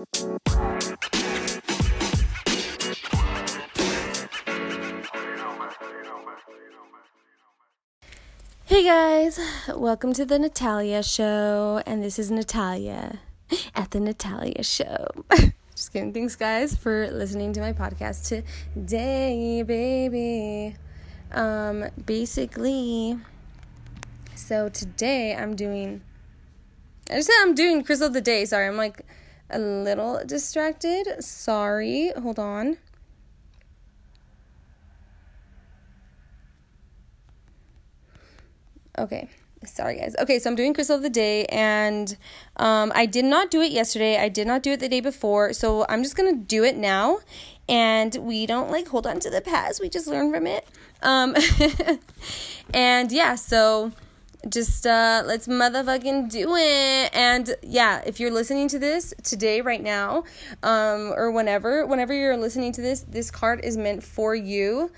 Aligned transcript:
Hey 0.00 0.06
guys, 8.84 9.38
welcome 9.68 10.14
to 10.14 10.24
the 10.24 10.38
Natalia 10.38 11.02
Show, 11.02 11.82
and 11.84 12.02
this 12.02 12.18
is 12.18 12.30
Natalia 12.30 13.18
at 13.74 13.90
the 13.90 14.00
Natalia 14.00 14.62
Show. 14.62 15.06
Just 15.74 15.92
kidding. 15.92 16.14
Thanks, 16.14 16.34
guys, 16.34 16.74
for 16.74 17.10
listening 17.10 17.52
to 17.52 17.60
my 17.60 17.74
podcast 17.74 18.42
today, 18.74 19.62
baby. 19.62 20.76
Um, 21.30 21.84
basically, 22.06 23.18
so 24.34 24.70
today 24.70 25.36
I'm 25.36 25.54
doing. 25.54 26.00
I 27.10 27.16
just 27.16 27.26
said 27.26 27.36
I'm 27.42 27.54
doing 27.54 27.84
Crystal 27.84 28.06
of 28.06 28.14
the 28.14 28.22
Day. 28.22 28.46
Sorry, 28.46 28.66
I'm 28.66 28.78
like 28.78 29.04
a 29.52 29.58
little 29.58 30.22
distracted. 30.24 31.22
Sorry. 31.22 32.12
Hold 32.20 32.38
on. 32.38 32.78
Okay. 38.98 39.28
Sorry, 39.66 39.98
guys. 39.98 40.16
Okay, 40.18 40.38
so 40.38 40.48
I'm 40.48 40.56
doing 40.56 40.72
Crystal 40.72 40.96
of 40.96 41.02
the 41.02 41.10
Day, 41.10 41.44
and 41.46 42.16
um, 42.56 42.92
I 42.94 43.04
did 43.04 43.26
not 43.26 43.50
do 43.50 43.60
it 43.60 43.70
yesterday. 43.72 44.18
I 44.18 44.30
did 44.30 44.46
not 44.46 44.62
do 44.62 44.72
it 44.72 44.80
the 44.80 44.88
day 44.88 45.00
before, 45.00 45.52
so 45.52 45.84
I'm 45.86 46.02
just 46.02 46.16
gonna 46.16 46.34
do 46.34 46.64
it 46.64 46.76
now. 46.76 47.18
And 47.68 48.14
we 48.16 48.46
don't 48.46 48.70
like 48.70 48.88
hold 48.88 49.06
on 49.06 49.20
to 49.20 49.30
the 49.30 49.42
past, 49.42 49.80
we 49.80 49.90
just 49.90 50.06
learn 50.06 50.32
from 50.32 50.46
it. 50.46 50.66
Um, 51.02 51.36
and 52.74 53.12
yeah, 53.12 53.34
so 53.34 53.92
just 54.48 54.86
uh, 54.86 55.22
let's 55.26 55.46
motherfucking 55.46 56.30
do 56.30 56.54
it. 56.56 57.10
And 57.14 57.54
yeah, 57.62 58.02
if 58.06 58.20
you're 58.20 58.30
listening 58.30 58.68
to 58.68 58.78
this 58.78 59.12
today, 59.22 59.60
right 59.60 59.82
now, 59.82 60.24
um, 60.62 61.12
or 61.14 61.30
whenever, 61.30 61.86
whenever 61.86 62.14
you're 62.14 62.36
listening 62.36 62.72
to 62.72 62.80
this, 62.80 63.02
this 63.02 63.30
card 63.30 63.60
is 63.64 63.76
meant 63.76 64.02
for 64.02 64.34
you 64.34 64.90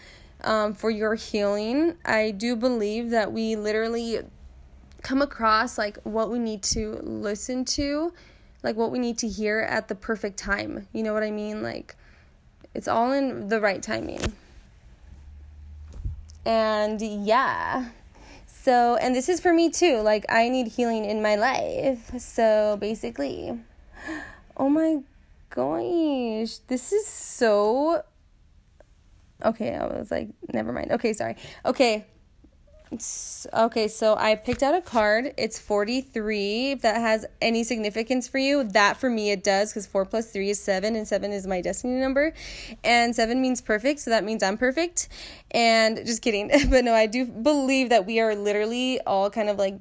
um, 0.44 0.74
for 0.74 0.90
your 0.90 1.14
healing. 1.14 1.96
I 2.04 2.30
do 2.30 2.56
believe 2.56 3.10
that 3.10 3.32
we 3.32 3.56
literally 3.56 4.20
come 5.02 5.22
across 5.22 5.78
like 5.78 5.98
what 6.04 6.30
we 6.30 6.38
need 6.38 6.62
to 6.62 7.00
listen 7.02 7.64
to, 7.64 8.12
like 8.62 8.76
what 8.76 8.90
we 8.90 8.98
need 8.98 9.18
to 9.18 9.28
hear 9.28 9.60
at 9.60 9.88
the 9.88 9.94
perfect 9.94 10.38
time. 10.38 10.86
You 10.92 11.02
know 11.02 11.12
what 11.12 11.22
I 11.22 11.30
mean? 11.30 11.62
Like 11.62 11.96
it's 12.74 12.88
all 12.88 13.12
in 13.12 13.48
the 13.48 13.60
right 13.60 13.82
timing. 13.82 14.32
And 16.44 17.00
yeah. 17.00 17.90
So, 18.62 18.94
and 18.96 19.12
this 19.12 19.28
is 19.28 19.40
for 19.40 19.52
me 19.52 19.70
too. 19.70 19.98
Like 20.02 20.24
I 20.28 20.48
need 20.48 20.68
healing 20.68 21.04
in 21.04 21.20
my 21.20 21.34
life. 21.34 22.12
So, 22.18 22.76
basically, 22.80 23.58
oh 24.56 24.68
my 24.68 25.02
gosh, 25.50 26.58
this 26.68 26.92
is 26.92 27.06
so 27.06 28.04
Okay, 29.44 29.74
I 29.74 29.86
was 29.86 30.10
like, 30.10 30.28
never 30.52 30.72
mind. 30.72 30.92
Okay, 30.92 31.12
sorry. 31.12 31.36
Okay. 31.66 32.06
Okay, 33.54 33.88
so 33.88 34.16
I 34.16 34.34
picked 34.34 34.62
out 34.62 34.74
a 34.74 34.80
card. 34.80 35.34
It's 35.36 35.58
43. 35.58 36.72
If 36.72 36.82
that 36.82 36.96
has 36.96 37.26
any 37.40 37.64
significance 37.64 38.28
for 38.28 38.38
you, 38.38 38.64
that 38.64 38.96
for 38.96 39.08
me 39.08 39.30
it 39.30 39.42
does 39.42 39.70
because 39.70 39.86
4 39.86 40.04
plus 40.04 40.30
3 40.30 40.50
is 40.50 40.62
7, 40.62 40.96
and 40.96 41.06
7 41.06 41.32
is 41.32 41.46
my 41.46 41.60
destiny 41.60 42.00
number. 42.00 42.32
And 42.84 43.14
7 43.14 43.40
means 43.40 43.60
perfect, 43.60 44.00
so 44.00 44.10
that 44.10 44.24
means 44.24 44.42
I'm 44.42 44.58
perfect. 44.58 45.08
And 45.50 45.98
just 46.04 46.22
kidding. 46.22 46.50
but 46.70 46.84
no, 46.84 46.94
I 46.94 47.06
do 47.06 47.26
believe 47.26 47.88
that 47.90 48.06
we 48.06 48.20
are 48.20 48.34
literally 48.34 49.00
all 49.00 49.30
kind 49.30 49.48
of 49.48 49.58
like, 49.58 49.76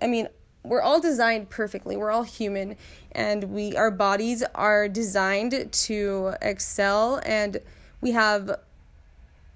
I 0.00 0.06
mean, 0.06 0.28
we're 0.64 0.82
all 0.82 1.00
designed 1.00 1.50
perfectly. 1.50 1.96
We're 1.96 2.10
all 2.10 2.22
human, 2.22 2.76
and 3.12 3.44
we 3.44 3.76
our 3.76 3.90
bodies 3.90 4.42
are 4.54 4.88
designed 4.88 5.72
to 5.72 6.34
excel, 6.40 7.20
and 7.24 7.58
we 8.00 8.12
have 8.12 8.58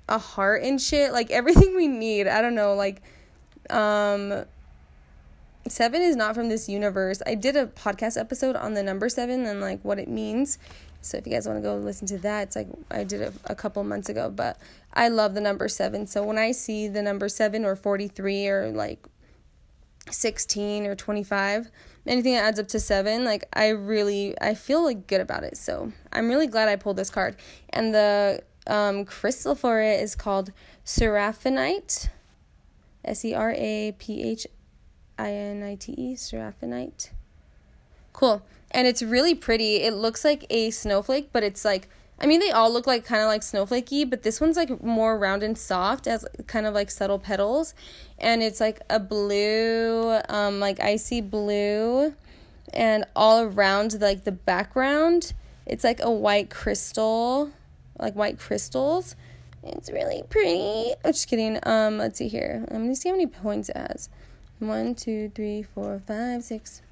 a 0.09 0.19
heart 0.19 0.63
and 0.63 0.81
shit. 0.81 1.13
Like 1.13 1.31
everything 1.31 1.77
we 1.77 1.87
need. 1.89 2.27
I 2.27 2.41
don't 2.41 2.55
know, 2.55 2.75
like 2.75 3.03
um 3.71 4.45
seven 5.69 6.01
is 6.01 6.17
not 6.17 6.35
from 6.35 6.49
this 6.49 6.69
universe. 6.69 7.23
I 7.27 7.35
did 7.35 7.57
a 7.57 7.67
podcast 7.67 8.19
episode 8.19 8.57
on 8.57 8.75
the 8.75 8.83
number 8.83 9.09
seven 9.09 9.45
and 9.47 9.61
like 9.61 9.85
what 9.85 9.99
it 9.99 10.09
means. 10.09 10.59
So 11.01 11.17
if 11.17 11.27
you 11.27 11.33
guys 11.33 11.47
want 11.47 11.59
to 11.59 11.63
go 11.63 11.77
listen 11.77 12.07
to 12.09 12.19
that, 12.19 12.49
it's 12.49 12.57
like 12.57 12.69
I 12.91 13.05
did 13.05 13.21
it 13.21 13.33
a 13.45 13.55
couple 13.55 13.83
months 13.85 14.09
ago, 14.09 14.31
but 14.31 14.59
I 14.93 15.09
love 15.09 15.35
the 15.35 15.41
number 15.41 15.69
7. 15.69 16.07
So 16.07 16.25
when 16.25 16.39
I 16.39 16.53
see 16.53 16.89
the 16.89 17.03
number 17.03 17.29
7 17.29 17.65
or 17.65 17.77
43 17.77 18.49
or 18.49 18.71
like 18.73 19.07
16 20.11 20.87
or 20.87 20.97
25, 20.97 21.71
anything 22.07 22.35
that 22.35 22.45
adds 22.45 22.59
up 22.59 22.69
to 22.69 22.81
7, 22.81 23.25
like 23.25 23.45
I 23.53 23.69
really 23.69 24.35
I 24.41 24.55
feel 24.55 24.83
like 24.83 25.07
good 25.07 25.21
about 25.21 25.45
it. 25.45 25.57
So 25.57 25.93
I'm 26.13 26.29
really 26.29 26.47
glad 26.47 26.69
I 26.69 26.77
pulled 26.77 26.97
this 26.97 27.11
card. 27.11 27.37
And 27.71 27.95
the 27.95 28.43
um, 28.69 29.05
crystal 29.05 29.55
for 29.55 29.81
it 29.81 30.01
is 30.01 30.15
called 30.15 30.53
Seraphinite. 30.85 32.09
S 33.05 33.25
E 33.25 33.35
R 33.35 33.53
A 33.57 33.95
P 33.99 34.23
H 34.23 34.47
I 35.19 35.33
N 35.33 35.63
I 35.63 35.75
T 35.75 35.93
E. 35.93 36.15
Seraphinite. 36.15 37.11
Cool. 38.13 38.43
And 38.71 38.87
it's 38.87 39.03
really 39.03 39.35
pretty. 39.35 39.77
It 39.77 39.95
looks 39.95 40.25
like 40.25 40.45
a 40.51 40.71
snowflake, 40.71 41.31
but 41.33 41.43
it's 41.43 41.65
like 41.65 41.89
I 42.21 42.27
mean 42.27 42.41
they 42.41 42.51
all 42.51 42.73
look 42.73 42.87
like 42.87 43.05
kind 43.05 43.23
of 43.23 43.29
like 43.29 43.43
snowflakey, 43.43 44.09
but 44.09 44.23
this 44.23 44.41
one's 44.41 44.57
like 44.57 44.83
more 44.83 45.17
round 45.17 45.43
and 45.43 45.57
soft, 45.57 46.07
as 46.07 46.27
kind 46.47 46.67
of 46.67 46.75
like 46.75 46.91
subtle 46.91 47.19
petals, 47.19 47.75
and 48.19 48.43
it's 48.43 48.61
like 48.61 48.81
a 48.91 48.99
blue, 48.99 50.19
um, 50.29 50.59
like 50.59 50.81
icy 50.81 51.21
blue, 51.21 52.15
and 52.75 53.05
all 53.15 53.43
around 53.43 54.01
like 54.01 54.25
the 54.25 54.33
background, 54.33 55.33
it's 55.65 55.85
like 55.85 56.01
a 56.03 56.11
white 56.11 56.51
crystal 56.51 57.53
like 57.99 58.15
white 58.15 58.39
crystals. 58.39 59.17
It's 59.63 59.91
really 59.91 60.23
pretty. 60.29 60.93
I'm 61.05 61.13
just 61.13 61.29
kidding. 61.29 61.59
Um, 61.65 61.99
let's 61.99 62.19
see 62.19 62.29
here. 62.29 62.65
Let 62.71 62.81
me 62.81 62.95
see 62.95 63.09
how 63.09 63.15
many 63.15 63.27
points 63.27 63.69
it 63.69 63.77
has. 63.77 64.09
One, 64.61 64.95
two, 64.95 65.31
three, 65.35 65.63
four, 65.63 66.01
five, 66.07 66.43
six. 66.43 66.83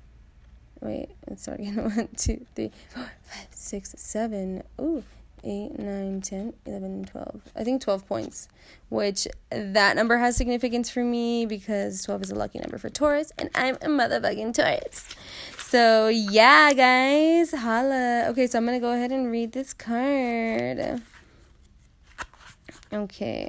Wait, 0.80 1.10
let's 1.28 1.42
start 1.42 1.60
again. 1.60 1.76
One, 1.96 2.08
two, 2.16 2.46
three, 2.54 2.70
four, 2.90 3.10
five, 3.22 3.48
six, 3.50 3.94
seven. 3.96 4.62
Ooh, 4.80 5.02
eight, 5.42 5.78
nine, 5.78 6.20
ten, 6.20 6.52
eleven, 6.64 7.04
twelve. 7.04 7.40
I 7.56 7.64
think 7.64 7.82
12 7.82 8.06
points, 8.06 8.48
which 8.88 9.26
that 9.50 9.96
number 9.96 10.18
has 10.18 10.36
significance 10.36 10.90
for 10.90 11.02
me 11.02 11.46
because 11.46 12.02
12 12.04 12.22
is 12.22 12.30
a 12.30 12.34
lucky 12.34 12.58
number 12.58 12.78
for 12.78 12.90
Taurus, 12.90 13.32
and 13.38 13.50
I'm 13.54 13.76
a 13.76 13.86
motherfucking 13.86 14.54
Taurus. 14.54 15.08
So, 15.68 16.06
yeah, 16.06 16.72
guys, 16.72 17.50
holla. 17.50 18.26
Okay, 18.28 18.46
so 18.46 18.58
I'm 18.58 18.64
going 18.66 18.78
to 18.78 18.80
go 18.80 18.92
ahead 18.92 19.10
and 19.10 19.32
read 19.32 19.50
this 19.50 19.74
card. 19.74 21.02
Okay. 22.92 23.48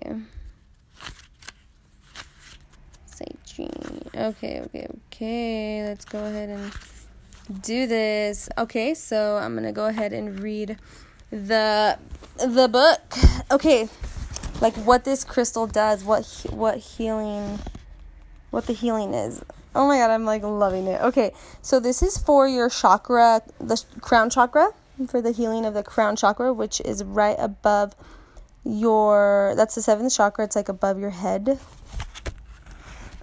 Okay, 4.15 4.61
okay, 4.65 4.87
okay. 5.07 5.83
Let's 5.85 6.05
go 6.05 6.25
ahead 6.25 6.49
and 6.49 6.71
do 7.61 7.85
this. 7.85 8.49
Okay, 8.57 8.95
so 8.95 9.37
I'm 9.37 9.53
to 9.63 9.71
go 9.71 9.85
ahead 9.85 10.11
and 10.11 10.39
read 10.39 10.77
the 11.29 11.99
the 12.37 12.67
book. 12.67 13.15
Okay. 13.51 13.89
Like 14.59 14.73
what 14.73 15.03
this 15.05 15.23
crystal 15.23 15.67
does, 15.67 16.03
what 16.03 16.25
what 16.49 16.77
healing 16.77 17.59
what 18.49 18.65
the 18.65 18.73
healing 18.73 19.13
is. 19.13 19.43
Oh 19.77 19.87
my 19.87 19.99
god, 19.99 20.09
I'm 20.09 20.25
like 20.25 20.41
loving 20.41 20.87
it. 20.87 20.99
Okay, 21.01 21.33
so 21.61 21.79
this 21.79 22.01
is 22.01 22.17
for 22.17 22.47
your 22.47 22.67
chakra, 22.67 23.43
the 23.59 23.79
crown 24.01 24.31
chakra, 24.31 24.71
for 25.07 25.21
the 25.21 25.31
healing 25.31 25.65
of 25.65 25.75
the 25.75 25.83
crown 25.83 26.15
chakra, 26.15 26.51
which 26.51 26.81
is 26.81 27.03
right 27.03 27.35
above 27.37 27.95
your. 28.65 29.53
That's 29.55 29.75
the 29.75 29.83
seventh 29.83 30.15
chakra. 30.15 30.45
It's 30.45 30.55
like 30.55 30.67
above 30.67 30.99
your 30.99 31.11
head. 31.11 31.59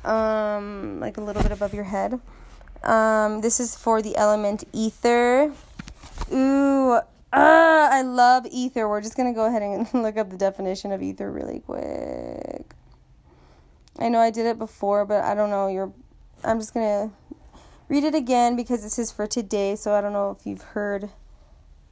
Um, 0.04 1.00
like 1.00 1.16
a 1.16 1.20
little 1.20 1.42
bit 1.42 1.50
above 1.50 1.74
your 1.74 1.82
head. 1.82 2.20
Um, 2.84 3.40
this 3.40 3.58
is 3.58 3.74
for 3.74 4.00
the 4.00 4.14
element 4.16 4.62
ether. 4.72 5.52
Ooh, 6.32 6.92
uh, 6.92 7.00
I 7.32 8.02
love 8.02 8.46
ether. 8.48 8.88
We're 8.88 9.00
just 9.00 9.16
gonna 9.16 9.34
go 9.34 9.46
ahead 9.46 9.62
and 9.62 9.92
look 10.04 10.16
up 10.16 10.30
the 10.30 10.36
definition 10.36 10.92
of 10.92 11.02
ether 11.02 11.32
really 11.32 11.58
quick. 11.66 12.76
I 13.98 14.08
know 14.08 14.20
I 14.20 14.30
did 14.30 14.46
it 14.46 14.56
before, 14.56 15.04
but 15.04 15.24
I 15.24 15.34
don't 15.34 15.50
know. 15.50 15.66
You're 15.66 15.92
I'm 16.44 16.58
just 16.58 16.74
going 16.74 16.86
to 16.86 17.14
read 17.88 18.04
it 18.04 18.14
again 18.14 18.56
because 18.56 18.82
this 18.82 18.98
is 18.98 19.10
for 19.10 19.26
today. 19.26 19.76
So 19.76 19.94
I 19.94 20.00
don't 20.00 20.12
know 20.12 20.36
if 20.38 20.46
you've 20.46 20.62
heard 20.62 21.10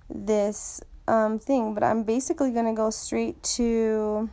this 0.08 0.81
um, 1.08 1.38
thing, 1.38 1.75
but 1.75 1.82
I'm 1.82 2.02
basically 2.02 2.50
going 2.50 2.66
to 2.66 2.75
go 2.75 2.90
straight 2.90 3.43
to 3.43 4.31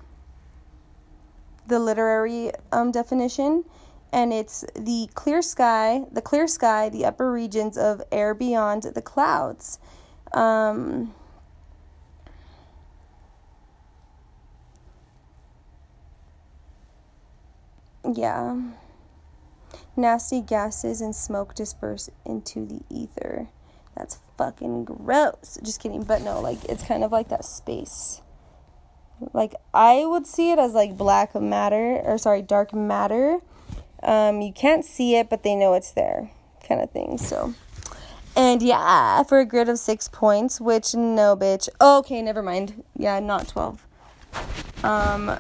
the 1.68 1.80
literary 1.80 2.52
um, 2.72 2.92
definition. 2.92 3.64
And 4.12 4.34
it's 4.34 4.66
the 4.76 5.08
clear 5.14 5.42
sky, 5.42 6.04
the 6.12 6.22
clear 6.22 6.48
sky, 6.48 6.90
the 6.90 7.06
upper 7.06 7.32
regions 7.32 7.78
of 7.78 8.02
air 8.12 8.34
beyond 8.34 8.84
the 8.84 9.02
clouds. 9.02 9.78
Um, 10.34 11.14
yeah 18.16 18.60
nasty 19.96 20.42
gases 20.42 21.02
and 21.02 21.16
smoke 21.16 21.56
disperse 21.56 22.10
into 22.26 22.66
the 22.66 22.82
ether. 22.90 23.50
That's 23.96 24.20
fucking 24.38 24.86
gross. 24.86 25.58
Just 25.64 25.82
kidding. 25.82 26.04
But 26.04 26.22
no, 26.22 26.40
like, 26.40 26.64
it's 26.66 26.84
kind 26.84 27.04
of 27.04 27.12
like 27.12 27.30
that 27.30 27.46
space. 27.46 28.22
Like, 29.34 29.54
I 29.74 30.06
would 30.06 30.26
see 30.26 30.52
it 30.52 30.60
as 30.60 30.74
like 30.74 30.98
black 30.98 31.36
matter, 31.36 32.02
or 32.04 32.18
sorry, 32.18 32.42
dark 32.42 32.74
matter. 32.74 33.40
Um, 34.02 34.42
you 34.42 34.54
can't 34.54 34.86
see 34.86 35.16
it, 35.16 35.30
but 35.30 35.44
they 35.44 35.56
know 35.56 35.74
it's 35.74 35.92
there, 35.92 36.32
kind 36.68 36.82
of 36.82 36.92
thing. 36.92 37.18
So. 37.18 37.54
And 38.36 38.62
yeah, 38.62 39.24
for 39.24 39.40
a 39.40 39.46
grid 39.46 39.68
of 39.68 39.80
six 39.80 40.08
points, 40.08 40.62
which 40.62 40.96
no, 40.96 41.36
bitch. 41.36 41.68
okay, 41.82 42.22
never 42.22 42.42
mind. 42.42 42.84
Yeah, 42.96 43.20
not 43.20 43.50
12. 43.50 43.86
Um, 44.84 45.40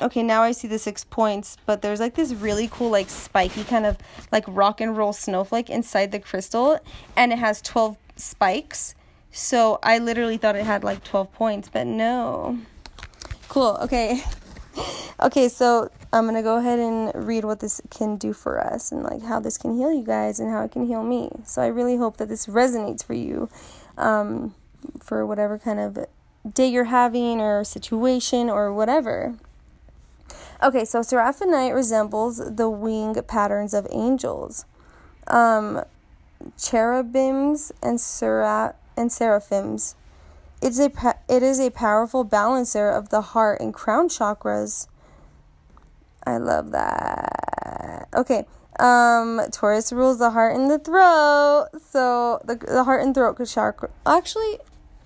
okay, 0.00 0.22
now 0.22 0.42
I 0.42 0.52
see 0.52 0.68
the 0.68 0.78
six 0.78 1.04
points, 1.04 1.56
but 1.66 1.82
there's 1.82 2.00
like 2.00 2.14
this 2.14 2.32
really 2.32 2.68
cool, 2.70 2.90
like 2.90 3.08
spiky 3.08 3.64
kind 3.64 3.86
of 3.86 3.98
like 4.32 4.44
rock 4.46 4.80
and 4.80 4.96
roll 4.96 5.12
snowflake 5.12 5.70
inside 5.70 6.12
the 6.12 6.20
crystal, 6.20 6.78
and 7.16 7.32
it 7.32 7.38
has 7.38 7.62
12 7.62 7.96
spikes. 8.16 8.94
So 9.30 9.78
I 9.82 9.98
literally 9.98 10.36
thought 10.36 10.56
it 10.56 10.64
had 10.64 10.84
like 10.84 11.04
12 11.04 11.32
points, 11.32 11.68
but 11.68 11.86
no. 11.86 12.58
Cool, 13.48 13.78
okay. 13.82 14.22
okay, 15.20 15.48
so 15.48 15.90
I'm 16.12 16.26
to 16.32 16.42
go 16.42 16.56
ahead 16.56 16.78
and 16.78 17.12
read 17.14 17.44
what 17.44 17.60
this 17.60 17.80
can 17.90 18.16
do 18.16 18.32
for 18.32 18.60
us 18.60 18.92
and 18.92 19.02
like 19.02 19.22
how 19.22 19.40
this 19.40 19.58
can 19.58 19.76
heal 19.76 19.92
you 19.92 20.04
guys 20.04 20.40
and 20.40 20.50
how 20.50 20.62
it 20.64 20.72
can 20.72 20.86
heal 20.86 21.02
me. 21.02 21.30
So 21.44 21.62
I 21.62 21.66
really 21.66 21.96
hope 21.96 22.16
that 22.18 22.28
this 22.28 22.46
resonates 22.46 23.04
for 23.04 23.14
you 23.14 23.48
um, 23.98 24.54
for 25.00 25.26
whatever 25.26 25.58
kind 25.58 25.80
of 25.80 26.06
day 26.54 26.68
you're 26.68 26.84
having 26.84 27.40
or 27.40 27.64
situation 27.64 28.48
or 28.48 28.72
whatever. 28.72 29.36
Okay, 30.62 30.84
so 30.84 31.00
Seraphonite 31.00 31.74
resembles 31.74 32.38
the 32.38 32.68
wing 32.70 33.14
patterns 33.26 33.74
of 33.74 33.86
angels. 33.90 34.64
Um, 35.26 35.82
cherubims 36.58 37.72
and, 37.82 37.98
seraph- 37.98 38.74
and 38.96 39.12
seraphims. 39.12 39.96
It's 40.62 40.78
a, 40.78 40.90
it 41.28 41.42
is 41.42 41.60
a 41.60 41.70
powerful 41.70 42.24
balancer 42.24 42.88
of 42.88 43.10
the 43.10 43.20
heart 43.20 43.60
and 43.60 43.74
crown 43.74 44.08
chakras 44.08 44.86
I 46.26 46.38
love 46.38 46.72
that. 46.72 48.08
Okay. 48.14 48.44
Um, 48.78 49.40
Taurus 49.52 49.92
rules 49.92 50.18
the 50.18 50.30
heart 50.30 50.54
and 50.56 50.70
the 50.70 50.78
throat. 50.78 51.68
So 51.80 52.40
the 52.44 52.56
the 52.56 52.84
heart 52.84 53.02
and 53.02 53.14
throat 53.14 53.40
chakra. 53.46 53.90
Actually, 54.04 54.58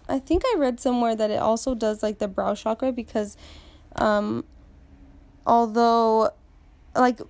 I 0.08 0.18
think 0.18 0.42
I 0.46 0.56
read 0.58 0.80
somewhere 0.80 1.14
that 1.14 1.30
it 1.30 1.38
also 1.38 1.74
does 1.74 2.02
like 2.02 2.18
the 2.18 2.26
brow 2.26 2.54
chakra 2.54 2.90
because, 2.90 3.36
um, 3.96 4.44
although, 5.50 6.30
like. 6.94 7.20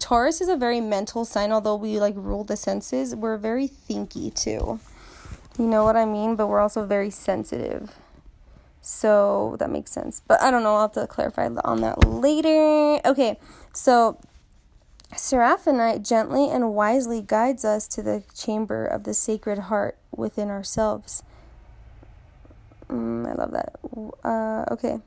Taurus 0.00 0.40
is 0.40 0.48
a 0.48 0.56
very 0.56 0.80
mental 0.80 1.24
sign, 1.24 1.52
although 1.52 1.76
we 1.76 2.00
like 2.00 2.14
rule 2.16 2.42
the 2.42 2.56
senses. 2.56 3.14
We're 3.14 3.36
very 3.36 3.68
thinky 3.68 4.34
too. 4.34 4.80
You 5.58 5.64
know 5.64 5.84
what 5.84 5.96
I 5.96 6.04
mean? 6.04 6.34
But 6.36 6.48
we're 6.48 6.60
also 6.60 6.84
very 6.84 7.08
sensitive. 7.08 7.94
So 8.80 9.56
that 9.58 9.70
makes 9.70 9.92
sense. 9.92 10.22
But 10.26 10.42
I 10.42 10.50
don't 10.50 10.64
know. 10.64 10.74
I'll 10.74 10.82
have 10.82 10.92
to 10.92 11.06
clarify 11.06 11.48
on 11.64 11.80
that 11.80 12.06
later. 12.06 13.00
Okay, 13.04 13.38
so 13.72 14.18
Seraphonite 15.12 16.06
gently 16.06 16.48
and 16.50 16.74
wisely 16.74 17.22
guides 17.22 17.64
us 17.64 17.88
to 17.88 18.02
the 18.02 18.24
chamber 18.34 18.84
of 18.84 19.04
the 19.04 19.14
sacred 19.14 19.58
heart 19.70 19.96
within 20.14 20.50
ourselves. 20.50 21.22
Mm, 22.88 23.26
I 23.26 23.34
love 23.34 23.52
that. 23.52 23.76
Uh, 24.24 24.64
okay. 24.72 25.00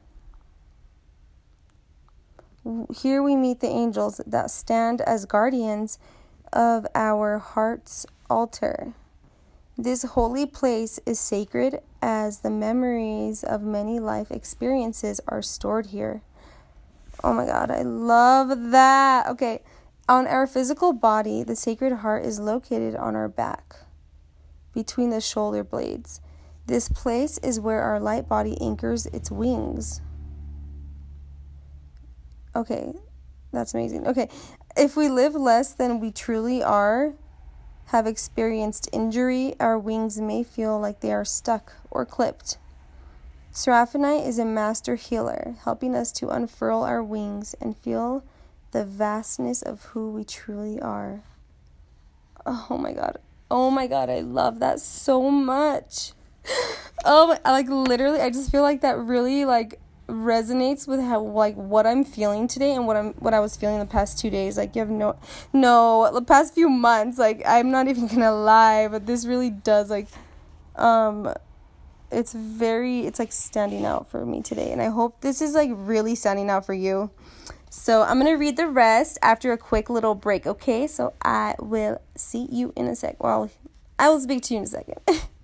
Here 2.95 3.23
we 3.23 3.35
meet 3.35 3.61
the 3.61 3.67
angels 3.67 4.21
that 4.27 4.51
stand 4.51 5.01
as 5.01 5.25
guardians 5.25 5.97
of 6.53 6.85
our 6.93 7.39
heart's 7.39 8.05
altar. 8.29 8.93
This 9.77 10.03
holy 10.03 10.45
place 10.45 10.99
is 11.05 11.19
sacred 11.19 11.81
as 12.01 12.39
the 12.39 12.49
memories 12.49 13.43
of 13.43 13.61
many 13.61 13.99
life 13.99 14.29
experiences 14.29 15.21
are 15.27 15.41
stored 15.41 15.87
here. 15.87 16.21
Oh 17.23 17.33
my 17.33 17.45
god, 17.45 17.71
I 17.71 17.81
love 17.81 18.71
that. 18.71 19.27
Okay, 19.27 19.61
on 20.07 20.27
our 20.27 20.45
physical 20.47 20.93
body, 20.93 21.43
the 21.43 21.55
Sacred 21.55 21.93
Heart 21.93 22.25
is 22.25 22.39
located 22.39 22.95
on 22.95 23.15
our 23.15 23.29
back, 23.29 23.75
between 24.73 25.11
the 25.11 25.21
shoulder 25.21 25.63
blades. 25.63 26.21
This 26.65 26.89
place 26.89 27.37
is 27.39 27.59
where 27.59 27.81
our 27.81 27.99
light 27.99 28.27
body 28.27 28.57
anchors 28.61 29.05
its 29.07 29.31
wings. 29.31 30.01
Okay, 32.55 32.93
that's 33.51 33.73
amazing. 33.73 34.07
Okay, 34.07 34.29
if 34.75 34.95
we 34.95 35.09
live 35.09 35.35
less 35.35 35.73
than 35.73 35.99
we 35.99 36.11
truly 36.11 36.63
are, 36.63 37.13
have 37.87 38.07
experienced 38.07 38.89
injury, 38.93 39.55
our 39.59 39.77
wings 39.77 40.19
may 40.19 40.43
feel 40.43 40.79
like 40.79 40.99
they 40.99 41.11
are 41.11 41.25
stuck 41.25 41.73
or 41.89 42.05
clipped. 42.05 42.57
Seraphonite 43.51 44.27
is 44.27 44.37
a 44.37 44.45
master 44.45 44.95
healer, 44.95 45.55
helping 45.63 45.95
us 45.95 46.11
to 46.13 46.29
unfurl 46.29 46.83
our 46.83 47.03
wings 47.03 47.55
and 47.59 47.75
feel 47.75 48.23
the 48.71 48.85
vastness 48.85 49.61
of 49.61 49.83
who 49.85 50.11
we 50.11 50.23
truly 50.23 50.79
are. 50.79 51.23
Oh 52.45 52.77
my 52.79 52.93
god. 52.93 53.17
Oh 53.49 53.71
my 53.71 53.87
god, 53.87 54.09
I 54.09 54.19
love 54.19 54.59
that 54.59 54.79
so 54.79 55.29
much. 55.29 56.13
Oh, 57.05 57.37
like 57.45 57.69
literally 57.69 58.19
I 58.19 58.29
just 58.29 58.51
feel 58.51 58.61
like 58.61 58.81
that 58.81 58.97
really 58.97 59.45
like 59.45 59.79
resonates 60.09 60.87
with 60.87 60.99
how 60.99 61.21
like 61.21 61.55
what 61.55 61.85
I'm 61.85 62.03
feeling 62.03 62.47
today 62.47 62.73
and 62.75 62.87
what 62.87 62.97
I'm 62.97 63.13
what 63.13 63.33
I 63.33 63.39
was 63.39 63.55
feeling 63.55 63.79
the 63.79 63.85
past 63.85 64.19
two 64.19 64.29
days. 64.29 64.57
Like 64.57 64.75
you 64.75 64.79
have 64.81 64.89
no 64.89 65.17
no 65.53 66.11
the 66.13 66.21
past 66.21 66.53
few 66.53 66.69
months. 66.69 67.17
Like 67.17 67.41
I'm 67.45 67.71
not 67.71 67.87
even 67.87 68.07
gonna 68.13 68.33
lie, 68.33 68.87
but 68.87 69.05
this 69.05 69.25
really 69.25 69.49
does 69.49 69.89
like 69.89 70.07
um 70.75 71.33
it's 72.11 72.33
very 72.33 73.01
it's 73.01 73.19
like 73.19 73.31
standing 73.31 73.85
out 73.85 74.09
for 74.09 74.25
me 74.25 74.41
today 74.41 74.71
and 74.71 74.81
I 74.81 74.87
hope 74.87 75.21
this 75.21 75.41
is 75.41 75.53
like 75.53 75.69
really 75.73 76.15
standing 76.15 76.49
out 76.49 76.65
for 76.65 76.73
you. 76.73 77.11
So 77.69 78.01
I'm 78.01 78.17
gonna 78.17 78.37
read 78.37 78.57
the 78.57 78.67
rest 78.67 79.19
after 79.21 79.51
a 79.51 79.57
quick 79.57 79.89
little 79.89 80.15
break, 80.15 80.47
okay? 80.47 80.87
So 80.87 81.13
I 81.21 81.55
will 81.59 82.01
see 82.15 82.47
you 82.51 82.73
in 82.75 82.87
a 82.87 82.95
sec. 82.95 83.23
Well 83.23 83.49
I 83.97 84.09
will 84.09 84.19
speak 84.19 84.43
to 84.43 84.53
you 84.53 84.59
in 84.59 84.63
a 84.63 84.67
second. 84.67 84.99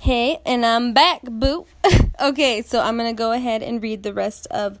Hey, 0.00 0.38
and 0.46 0.64
I'm 0.64 0.94
back, 0.94 1.20
boo. 1.24 1.66
okay, 2.22 2.62
so 2.62 2.80
I'm 2.80 2.96
going 2.96 3.14
to 3.14 3.18
go 3.18 3.32
ahead 3.32 3.62
and 3.62 3.82
read 3.82 4.02
the 4.02 4.14
rest 4.14 4.46
of 4.46 4.78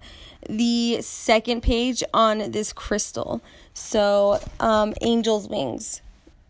the 0.48 1.02
second 1.02 1.62
page 1.62 2.02
on 2.14 2.52
this 2.52 2.72
crystal. 2.72 3.42
So, 3.74 4.40
um, 4.60 4.94
angel's 5.02 5.46
wings 5.46 6.00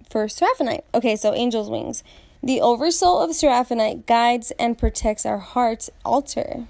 for 0.09 0.27
Seraphonite. 0.27 0.85
Okay, 0.95 1.17
so 1.17 1.33
angel's 1.33 1.69
wings. 1.69 2.05
The 2.45 2.61
oversoul 2.61 3.21
of 3.21 3.31
Seraphonite 3.31 4.07
guides 4.07 4.53
and 4.53 4.79
protects 4.79 5.27
our 5.27 5.39
heart's 5.39 5.91
altar. 6.05 6.67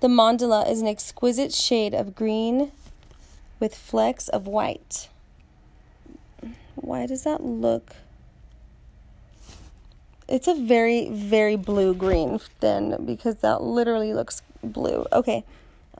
The 0.00 0.08
mandala 0.08 0.66
is 0.66 0.80
an 0.80 0.88
exquisite 0.88 1.52
shade 1.52 1.92
of 1.92 2.14
green 2.14 2.72
with 3.60 3.74
flecks 3.74 4.28
of 4.28 4.46
white. 4.46 5.10
Why 6.74 7.04
does 7.04 7.24
that 7.24 7.44
look? 7.44 7.96
It's 10.28 10.46
a 10.46 10.54
very, 10.54 11.08
very 11.08 11.56
blue 11.56 11.94
green 11.94 12.38
then 12.60 13.04
because 13.06 13.36
that 13.36 13.62
literally 13.62 14.12
looks 14.12 14.42
blue. 14.62 15.06
Okay, 15.10 15.44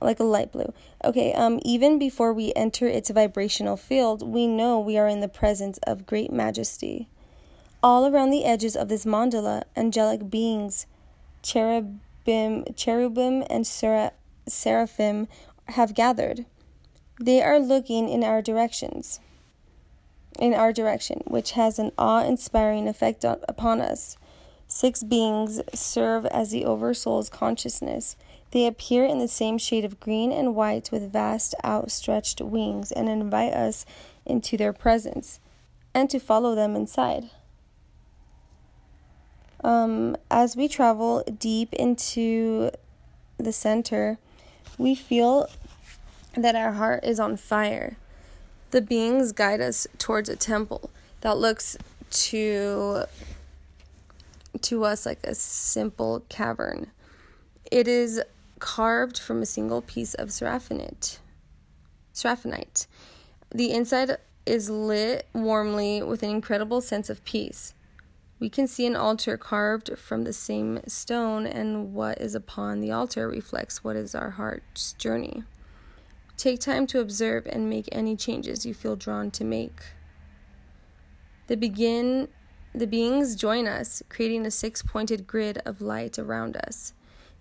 like 0.02 0.20
a 0.20 0.24
light 0.24 0.52
blue. 0.52 0.72
Okay, 1.02 1.32
um, 1.32 1.60
even 1.64 1.98
before 1.98 2.34
we 2.34 2.52
enter 2.54 2.86
its 2.86 3.08
vibrational 3.08 3.78
field, 3.78 4.22
we 4.22 4.46
know 4.46 4.78
we 4.78 4.98
are 4.98 5.08
in 5.08 5.20
the 5.20 5.28
presence 5.28 5.78
of 5.86 6.06
great 6.06 6.30
majesty. 6.30 7.08
All 7.82 8.06
around 8.06 8.30
the 8.30 8.44
edges 8.44 8.76
of 8.76 8.88
this 8.88 9.06
mandala, 9.06 9.62
angelic 9.76 10.28
beings, 10.28 10.86
cherubim, 11.42 12.64
cherubim 12.76 13.44
and 13.48 13.66
sera- 13.66 14.12
seraphim 14.46 15.26
have 15.68 15.94
gathered. 15.94 16.44
They 17.18 17.42
are 17.42 17.58
looking 17.58 18.08
in 18.10 18.22
our 18.22 18.42
directions 18.42 19.20
in 20.38 20.54
our 20.54 20.72
direction, 20.72 21.22
which 21.26 21.52
has 21.52 21.78
an 21.78 21.92
awe 21.98 22.24
inspiring 22.24 22.88
effect 22.88 23.24
on, 23.24 23.38
upon 23.48 23.80
us. 23.80 24.16
Six 24.66 25.02
beings 25.02 25.60
serve 25.74 26.26
as 26.26 26.50
the 26.50 26.64
Oversoul's 26.64 27.28
consciousness. 27.28 28.16
They 28.50 28.66
appear 28.66 29.04
in 29.04 29.18
the 29.18 29.28
same 29.28 29.58
shade 29.58 29.84
of 29.84 30.00
green 30.00 30.32
and 30.32 30.54
white 30.54 30.90
with 30.92 31.12
vast 31.12 31.54
outstretched 31.64 32.40
wings 32.40 32.92
and 32.92 33.08
invite 33.08 33.52
us 33.52 33.84
into 34.24 34.56
their 34.56 34.72
presence 34.72 35.40
and 35.94 36.08
to 36.10 36.18
follow 36.18 36.54
them 36.54 36.76
inside. 36.76 37.30
Um, 39.64 40.16
as 40.30 40.56
we 40.56 40.68
travel 40.68 41.24
deep 41.24 41.72
into 41.72 42.70
the 43.38 43.52
center, 43.52 44.18
we 44.76 44.94
feel 44.94 45.48
that 46.36 46.54
our 46.54 46.72
heart 46.72 47.04
is 47.04 47.18
on 47.18 47.36
fire. 47.36 47.96
The 48.70 48.82
beings 48.82 49.32
guide 49.32 49.60
us 49.60 49.86
towards 49.96 50.28
a 50.28 50.36
temple 50.36 50.90
that 51.22 51.38
looks 51.38 51.76
to 52.10 53.04
to 54.60 54.84
us 54.84 55.06
like 55.06 55.20
a 55.24 55.34
simple 55.34 56.24
cavern. 56.28 56.90
It 57.70 57.86
is 57.86 58.20
carved 58.58 59.18
from 59.18 59.40
a 59.40 59.46
single 59.46 59.82
piece 59.82 60.14
of 60.14 60.28
seraphinite. 60.28 61.18
Seraphonite. 62.14 62.86
The 63.54 63.70
inside 63.70 64.16
is 64.44 64.68
lit 64.68 65.26
warmly 65.32 66.02
with 66.02 66.22
an 66.22 66.30
incredible 66.30 66.80
sense 66.80 67.08
of 67.08 67.24
peace. 67.24 67.74
We 68.40 68.48
can 68.48 68.66
see 68.66 68.86
an 68.86 68.96
altar 68.96 69.36
carved 69.36 69.98
from 69.98 70.24
the 70.24 70.32
same 70.32 70.80
stone, 70.86 71.46
and 71.46 71.92
what 71.92 72.20
is 72.20 72.34
upon 72.34 72.80
the 72.80 72.92
altar 72.92 73.28
reflects 73.28 73.82
what 73.82 73.96
is 73.96 74.14
our 74.14 74.30
heart's 74.30 74.92
journey. 74.94 75.42
Take 76.38 76.60
time 76.60 76.86
to 76.86 77.00
observe 77.00 77.46
and 77.46 77.68
make 77.68 77.88
any 77.92 78.16
changes 78.16 78.64
you 78.64 78.72
feel 78.72 78.96
drawn 78.96 79.30
to 79.32 79.44
make. 79.44 79.80
The 81.48 81.56
begin 81.56 82.28
the 82.74 82.86
beings 82.86 83.34
join 83.34 83.66
us, 83.66 84.02
creating 84.08 84.46
a 84.46 84.50
six-pointed 84.50 85.26
grid 85.26 85.60
of 85.66 85.80
light 85.80 86.18
around 86.18 86.56
us. 86.56 86.92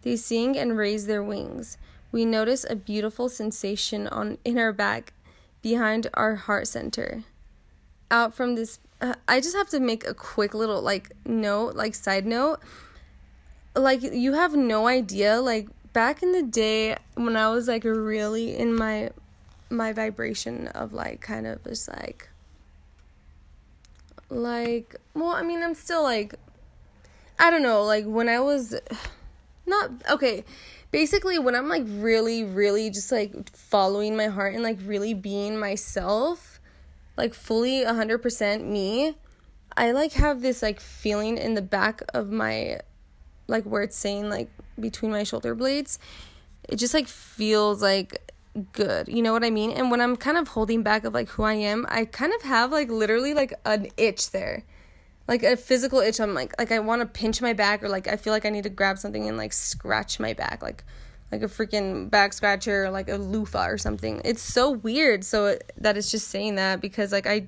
They 0.01 0.15
sing 0.15 0.57
and 0.57 0.77
raise 0.77 1.05
their 1.05 1.23
wings. 1.23 1.77
We 2.11 2.25
notice 2.25 2.65
a 2.67 2.75
beautiful 2.75 3.29
sensation 3.29 4.07
on 4.07 4.39
in 4.43 4.57
our 4.57 4.73
back 4.73 5.13
behind 5.61 6.07
our 6.13 6.35
heart 6.35 6.67
center. 6.67 7.23
Out 8.09 8.33
from 8.33 8.55
this 8.55 8.79
uh, 8.99 9.13
I 9.27 9.39
just 9.41 9.55
have 9.55 9.69
to 9.69 9.79
make 9.79 10.07
a 10.07 10.13
quick 10.15 10.55
little 10.55 10.81
like 10.81 11.11
note, 11.23 11.75
like 11.75 11.93
side 11.93 12.25
note. 12.25 12.59
Like 13.75 14.01
you 14.01 14.33
have 14.33 14.55
no 14.55 14.87
idea 14.87 15.39
like 15.39 15.67
back 15.97 16.21
in 16.21 16.31
the 16.31 16.43
day 16.43 16.95
when 17.15 17.35
I 17.35 17.49
was 17.49 17.67
like 17.67 17.83
really 17.83 18.55
in 18.55 18.75
my 18.75 19.09
my 19.71 19.91
vibration 19.93 20.67
of 20.67 20.93
like 20.93 21.21
kind 21.21 21.47
of 21.47 21.63
just 21.63 21.89
like 21.89 22.29
like 24.29 24.95
well 25.15 25.31
i 25.31 25.41
mean 25.41 25.63
i'm 25.63 25.73
still 25.73 26.03
like 26.03 26.35
i 27.39 27.49
don't 27.49 27.63
know 27.63 27.83
like 27.83 28.05
when 28.05 28.29
i 28.29 28.39
was 28.39 28.75
not 29.65 29.89
okay 30.07 30.43
basically 30.91 31.39
when 31.39 31.55
i'm 31.55 31.67
like 31.67 31.83
really 31.87 32.43
really 32.43 32.91
just 32.91 33.11
like 33.11 33.49
following 33.55 34.15
my 34.15 34.27
heart 34.27 34.53
and 34.53 34.61
like 34.61 34.77
really 34.85 35.15
being 35.15 35.59
myself 35.59 36.59
like 37.17 37.33
fully 37.33 37.83
100% 37.83 38.63
me 38.63 39.15
i 39.75 39.91
like 39.91 40.13
have 40.13 40.43
this 40.43 40.61
like 40.61 40.79
feeling 40.79 41.39
in 41.39 41.55
the 41.55 41.61
back 41.61 42.03
of 42.13 42.29
my 42.29 42.79
like 43.47 43.63
where 43.63 43.81
it's 43.81 43.97
saying 43.97 44.29
like 44.29 44.51
between 44.79 45.11
my 45.11 45.23
shoulder 45.23 45.55
blades 45.55 45.99
it 46.67 46.75
just 46.75 46.93
like 46.93 47.07
feels 47.07 47.81
like 47.81 48.33
good. 48.73 49.07
You 49.07 49.21
know 49.21 49.33
what 49.33 49.43
I 49.43 49.49
mean? 49.49 49.71
And 49.71 49.91
when 49.91 50.01
I'm 50.01 50.15
kind 50.15 50.37
of 50.37 50.49
holding 50.49 50.83
back 50.83 51.03
of 51.03 51.13
like 51.13 51.29
who 51.29 51.43
I 51.43 51.53
am, 51.53 51.85
I 51.89 52.05
kind 52.05 52.33
of 52.33 52.41
have 52.43 52.71
like 52.71 52.89
literally 52.89 53.33
like 53.33 53.53
an 53.65 53.87
itch 53.97 54.31
there. 54.31 54.63
Like 55.27 55.43
a 55.43 55.57
physical 55.57 55.99
itch. 55.99 56.19
I'm 56.19 56.33
like 56.33 56.53
like 56.57 56.71
I 56.71 56.79
want 56.79 57.01
to 57.01 57.05
pinch 57.05 57.41
my 57.41 57.53
back 57.53 57.83
or 57.83 57.89
like 57.89 58.07
I 58.07 58.15
feel 58.15 58.33
like 58.33 58.45
I 58.45 58.49
need 58.49 58.63
to 58.63 58.69
grab 58.69 58.97
something 58.97 59.27
and 59.27 59.37
like 59.37 59.53
scratch 59.53 60.19
my 60.19 60.33
back 60.33 60.61
like 60.61 60.83
like 61.29 61.41
a 61.41 61.47
freaking 61.47 62.09
back 62.09 62.31
scratcher 62.31 62.85
or 62.85 62.89
like 62.89 63.09
a 63.09 63.17
loofah 63.17 63.67
or 63.67 63.77
something. 63.77 64.21
It's 64.23 64.41
so 64.41 64.71
weird 64.71 65.25
so 65.25 65.47
it, 65.47 65.71
that 65.77 65.97
it's 65.97 66.09
just 66.09 66.29
saying 66.29 66.55
that 66.55 66.79
because 66.79 67.11
like 67.11 67.27
I 67.27 67.47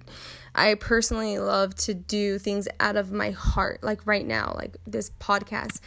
I 0.54 0.74
personally 0.76 1.40
love 1.40 1.74
to 1.76 1.94
do 1.94 2.38
things 2.38 2.68
out 2.82 2.98
of 2.98 3.14
my 3.14 3.32
heart 3.32 3.82
like 3.82 4.06
right 4.06 4.28
now 4.28 4.54
like 4.58 4.76
this 4.86 5.12
podcast. 5.22 5.80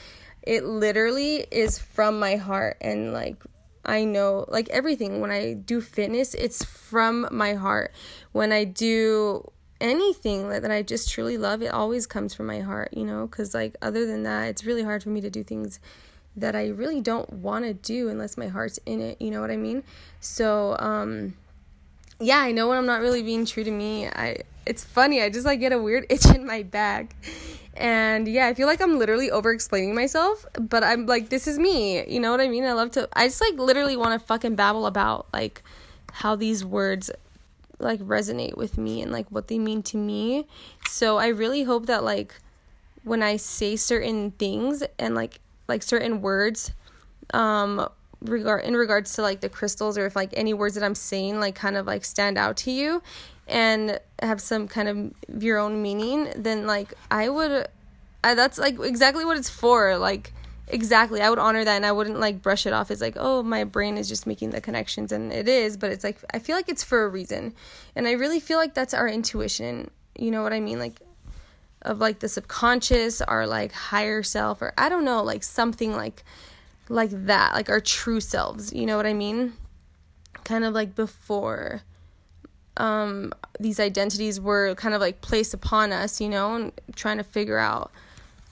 It 0.42 0.64
literally 0.64 1.46
is 1.50 1.78
from 1.78 2.18
my 2.18 2.37
heart 2.37 2.76
and 2.80 3.12
like 3.12 3.37
I 3.84 4.04
know 4.04 4.44
like 4.49 4.68
everything 4.70 5.20
when 5.20 5.30
I 5.30 5.54
do 5.54 5.80
fitness 5.80 6.34
it's 6.34 6.64
from 6.64 7.28
my 7.30 7.54
heart. 7.54 7.92
When 8.32 8.52
I 8.52 8.64
do 8.64 9.50
anything 9.80 10.49
that, 10.50 10.62
that 10.62 10.70
I 10.70 10.82
just 10.82 11.11
truly 11.11 11.37
love 11.37 11.62
it 11.62 11.72
always 11.72 12.06
comes 12.06 12.34
from 12.34 12.46
my 12.46 12.61
heart, 12.61 12.90
you 12.92 13.04
know, 13.04 13.26
cuz 13.28 13.54
like 13.54 13.76
other 13.82 14.06
than 14.06 14.22
that 14.25 14.49
it's 14.49 14.64
really 14.64 14.82
hard 14.82 15.02
for 15.02 15.11
me 15.11 15.20
to 15.20 15.30
do 15.30 15.42
things 15.42 15.80
that 16.37 16.56
I 16.56 16.68
really 16.68 17.00
don't 17.00 17.30
want 17.30 17.64
to 17.66 17.75
do 17.75 18.08
unless 18.08 18.37
my 18.38 18.49
heart's 18.49 18.78
in 18.87 19.00
it, 19.00 19.20
you 19.20 19.30
know 19.30 19.40
what 19.40 19.50
I 19.50 19.56
mean? 19.56 19.82
So 20.20 20.76
um 20.78 21.34
yeah, 22.22 22.38
I 22.38 22.52
know 22.52 22.68
when 22.68 22.78
I'm 22.78 22.87
not 22.87 23.00
really 23.00 23.22
being 23.22 23.44
true 23.44 23.64
to 23.64 23.70
me. 23.70 24.06
I 24.06 24.38
it's 24.64 24.84
funny. 24.84 25.20
I 25.20 25.28
just 25.28 25.44
like 25.44 25.61
get 25.61 25.72
a 25.72 25.78
weird 25.78 26.06
itch 26.11 26.26
in 26.26 26.46
my 26.46 26.62
back. 26.62 27.16
And 27.75 28.29
yeah, 28.29 28.47
I 28.47 28.55
feel 28.55 28.67
like 28.67 28.81
I'm 28.81 28.99
literally 28.99 29.31
over 29.31 29.52
explaining 29.52 29.95
myself, 29.95 30.45
but 30.59 30.85
I'm 30.85 31.07
like, 31.07 31.31
this 31.31 31.47
is 31.47 31.59
me. 31.59 32.07
You 32.07 32.21
know 32.21 32.31
what 32.31 32.41
I 32.41 32.49
mean? 32.49 32.64
I 32.64 32.73
love 32.73 32.91
to, 32.93 33.09
I 33.14 33.29
just 33.29 33.41
like 33.41 33.59
literally 33.59 33.97
want 33.97 34.21
to 34.21 34.26
fucking 34.26 34.57
babble 34.57 34.87
about 34.87 35.26
like 35.33 35.62
how 36.12 36.37
these 36.37 36.64
words 36.64 37.11
like 37.79 38.00
resonate 38.00 38.57
with 38.57 38.76
me 38.76 39.00
and 39.00 39.11
like 39.11 39.26
what 39.31 39.49
they 39.49 39.59
mean 39.59 39.83
to 39.85 39.97
me. 39.97 40.47
So 40.87 41.17
I 41.17 41.29
really 41.29 41.62
hope 41.62 41.87
that 41.87 42.05
like 42.05 42.35
when 43.05 43.23
I 43.23 43.37
say 43.37 43.76
certain 43.76 44.33
things 44.33 44.85
and 44.99 45.14
like, 45.14 45.41
like 45.67 45.83
certain 45.83 46.21
words, 46.21 46.73
um, 47.33 47.88
regard 48.25 48.64
in 48.64 48.76
regards 48.76 49.14
to 49.14 49.23
like 49.23 49.41
the 49.41 49.49
crystals 49.49 49.99
or 49.99 50.07
if 50.07 50.17
like 50.17 50.31
any 50.35 50.55
words 50.55 50.75
that 50.75 50.85
I'm 50.85 50.95
saying 50.95 51.41
like 51.41 51.55
kind 51.55 51.76
of 51.76 51.87
like 51.87 52.05
stand 52.05 52.38
out 52.38 52.57
to 52.59 52.71
you 52.71 53.02
and 53.46 53.99
have 54.20 54.40
some 54.40 54.68
kind 54.68 54.88
of 54.88 55.42
your 55.42 55.58
own 55.58 55.82
meaning, 55.82 56.32
then 56.37 56.66
like 56.66 56.94
I 57.11 57.28
would 57.28 57.68
I, 58.25 58.34
that's 58.34 58.58
like 58.58 58.78
exactly 58.80 59.25
what 59.25 59.37
it's 59.37 59.50
for. 59.50 59.99
Like 59.99 60.32
exactly, 60.68 61.20
I 61.20 61.28
would 61.28 61.38
honor 61.38 61.64
that 61.64 61.76
and 61.76 61.87
I 61.87 61.92
wouldn't 61.92 62.20
like 62.20 62.40
brush 62.40 62.66
it 62.66 62.72
off 62.72 62.90
as 62.90 63.00
like, 63.00 63.16
"Oh, 63.18 63.42
my 63.42 63.64
brain 63.64 63.99
is 63.99 64.08
just 64.08 64.26
making 64.26 64.50
the 64.50 64.61
connections." 64.61 65.12
And 65.12 65.32
it 65.32 65.49
is, 65.49 65.76
but 65.76 65.90
it's 65.90 66.04
like 66.04 66.18
I 66.32 66.38
feel 66.38 66.56
like 66.56 66.68
it's 66.68 66.84
for 66.84 67.04
a 67.04 67.08
reason. 67.08 67.54
And 67.96 68.06
I 68.06 68.12
really 68.12 68.40
feel 68.40 68.58
like 68.58 68.75
that's 68.75 68.94
our 68.94 69.08
intuition. 69.08 69.90
You 70.18 70.30
know 70.30 70.42
what 70.42 70.52
I 70.52 70.61
mean? 70.61 70.78
Like 70.78 71.00
of 71.82 71.99
like 71.99 72.20
the 72.20 72.28
subconscious, 72.28 73.20
our 73.22 73.46
like 73.46 73.72
higher 73.72 74.22
self 74.22 74.62
or 74.62 74.72
I 74.78 74.88
don't 74.88 75.04
know, 75.04 75.22
like 75.22 75.42
something 75.42 75.92
like 75.92 76.25
like 76.88 77.11
that, 77.26 77.54
like 77.54 77.68
our 77.68 77.80
true 77.80 78.20
selves, 78.20 78.72
you 78.72 78.87
know 78.87 78.96
what 78.96 79.06
I 79.06 79.14
mean? 79.14 79.54
Kind 80.44 80.64
of 80.64 80.75
like 80.75 80.94
before 80.94 81.82
um, 82.76 83.33
these 83.61 83.79
identities 83.79 84.41
were 84.41 84.75
kind 84.75 84.95
of 84.95 85.00
like 85.00 85.21
placed 85.21 85.55
upon 85.55 85.93
us, 85.93 86.21
you 86.21 86.29
know, 86.29 86.55
and 86.55 86.73
trying 86.97 87.19
to 87.19 87.25
figure 87.25 87.59
out, 87.59 87.91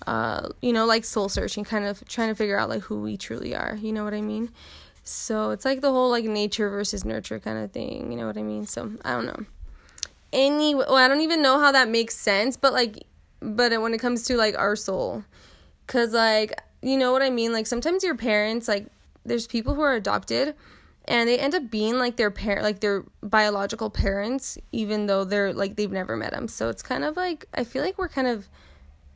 uh, 0.07 0.49
you 0.61 0.73
know, 0.73 0.87
like 0.87 1.05
soul 1.05 1.29
searching, 1.29 1.65
kind 1.65 1.85
of 1.85 2.07
trying 2.09 2.29
to 2.29 2.35
figure 2.35 2.59
out 2.59 2.69
like 2.69 2.83
who 2.83 3.01
we 3.01 3.17
truly 3.17 3.55
are, 3.55 3.77
you 3.81 3.93
know 3.93 4.05
what 4.05 4.15
I 4.15 4.21
mean? 4.21 4.51
So 5.03 5.51
it's 5.51 5.65
like 5.65 5.81
the 5.81 5.91
whole 5.91 6.11
like 6.11 6.25
nature 6.25 6.69
versus 6.69 7.05
nurture 7.05 7.41
kind 7.41 7.59
of 7.59 7.73
thing, 7.73 8.13
you 8.13 8.19
know 8.19 8.27
what 8.27 8.37
I 8.37 8.43
mean? 8.43 8.67
So 8.67 8.93
I 9.05 9.13
don't 9.13 9.27
know. 9.27 9.45
Anyway, 10.33 10.85
well, 10.87 10.97
I 10.97 11.09
don't 11.09 11.23
even 11.23 11.43
know 11.43 11.59
how 11.59 11.73
that 11.73 11.89
makes 11.89 12.17
sense, 12.17 12.57
but 12.57 12.73
like, 12.73 13.05
but 13.41 13.81
when 13.81 13.95
it 13.95 13.99
comes 13.99 14.23
to 14.25 14.37
like 14.37 14.57
our 14.57 14.77
soul, 14.77 15.25
cause 15.87 16.13
like, 16.13 16.61
you 16.83 16.97
know 16.97 17.11
what 17.13 17.23
I 17.23 17.31
mean? 17.31 17.53
Like 17.53 17.67
sometimes 17.67 18.05
your 18.05 18.15
parents, 18.15 18.69
like, 18.69 18.87
there's 19.25 19.47
people 19.47 19.75
who 19.75 19.83
are 19.83 19.95
adopted 19.95 20.55
and 21.07 21.29
they 21.29 21.39
end 21.39 21.55
up 21.55 21.71
being 21.71 21.99
like 21.99 22.17
their 22.17 22.31
parent 22.31 22.63
like 22.63 22.81
their 22.81 23.05
biological 23.23 23.91
parents 23.91 24.59
even 24.73 25.07
though 25.07 25.25
they're 25.25 25.53
like 25.53 25.77
they've 25.77 25.91
never 25.91 26.17
met 26.17 26.33
them 26.33 26.47
so 26.47 26.69
it's 26.69 26.83
kind 26.83 27.05
of 27.05 27.17
like 27.17 27.47
i 27.55 27.65
feel 27.65 27.83
like 27.83 27.99
we're 27.99 28.09
kind 28.09 28.27
of 28.29 28.49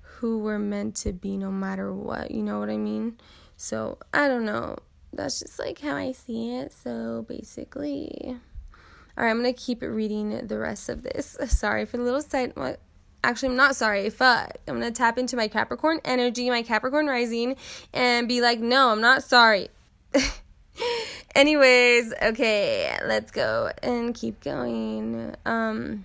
who 0.00 0.38
we're 0.38 0.58
meant 0.58 0.94
to 0.96 1.12
be 1.12 1.36
no 1.36 1.50
matter 1.50 1.92
what 1.92 2.30
you 2.30 2.42
know 2.42 2.58
what 2.58 2.70
i 2.70 2.76
mean? 2.78 3.18
So 3.56 3.98
i 4.12 4.26
don't 4.26 4.44
know. 4.44 4.78
That's 5.12 5.40
just 5.40 5.58
like 5.58 5.80
how 5.80 5.96
i 5.96 6.12
see 6.12 6.54
it. 6.54 6.72
So 6.72 7.24
basically 7.28 8.36
all 9.16 9.24
right 9.24 9.30
i'm 9.30 9.36
gonna 9.36 9.52
keep 9.52 9.82
reading 9.82 10.46
the 10.46 10.58
rest 10.58 10.88
of 10.88 11.02
this. 11.02 11.36
Sorry 11.48 11.84
for 11.84 11.98
the 11.98 12.02
little 12.02 12.22
side 12.22 12.54
actually 13.22 13.48
i'm 13.48 13.56
not 13.56 13.74
sorry 13.76 14.10
fuck. 14.10 14.56
I'm 14.68 14.74
gonna 14.74 14.90
tap 14.90 15.18
into 15.18 15.36
my 15.36 15.48
capricorn 15.48 16.00
energy 16.04 16.48
my 16.50 16.62
capricorn 16.62 17.06
rising 17.06 17.56
and 17.92 18.28
be 18.28 18.40
like 18.40 18.60
no 18.60 18.90
i'm 18.90 19.00
not 19.00 19.22
sorry 19.22 19.68
Anyways, 21.34 22.12
okay, 22.22 22.96
let's 23.06 23.30
go 23.30 23.70
and 23.82 24.14
keep 24.14 24.42
going. 24.42 25.34
Um, 25.44 26.04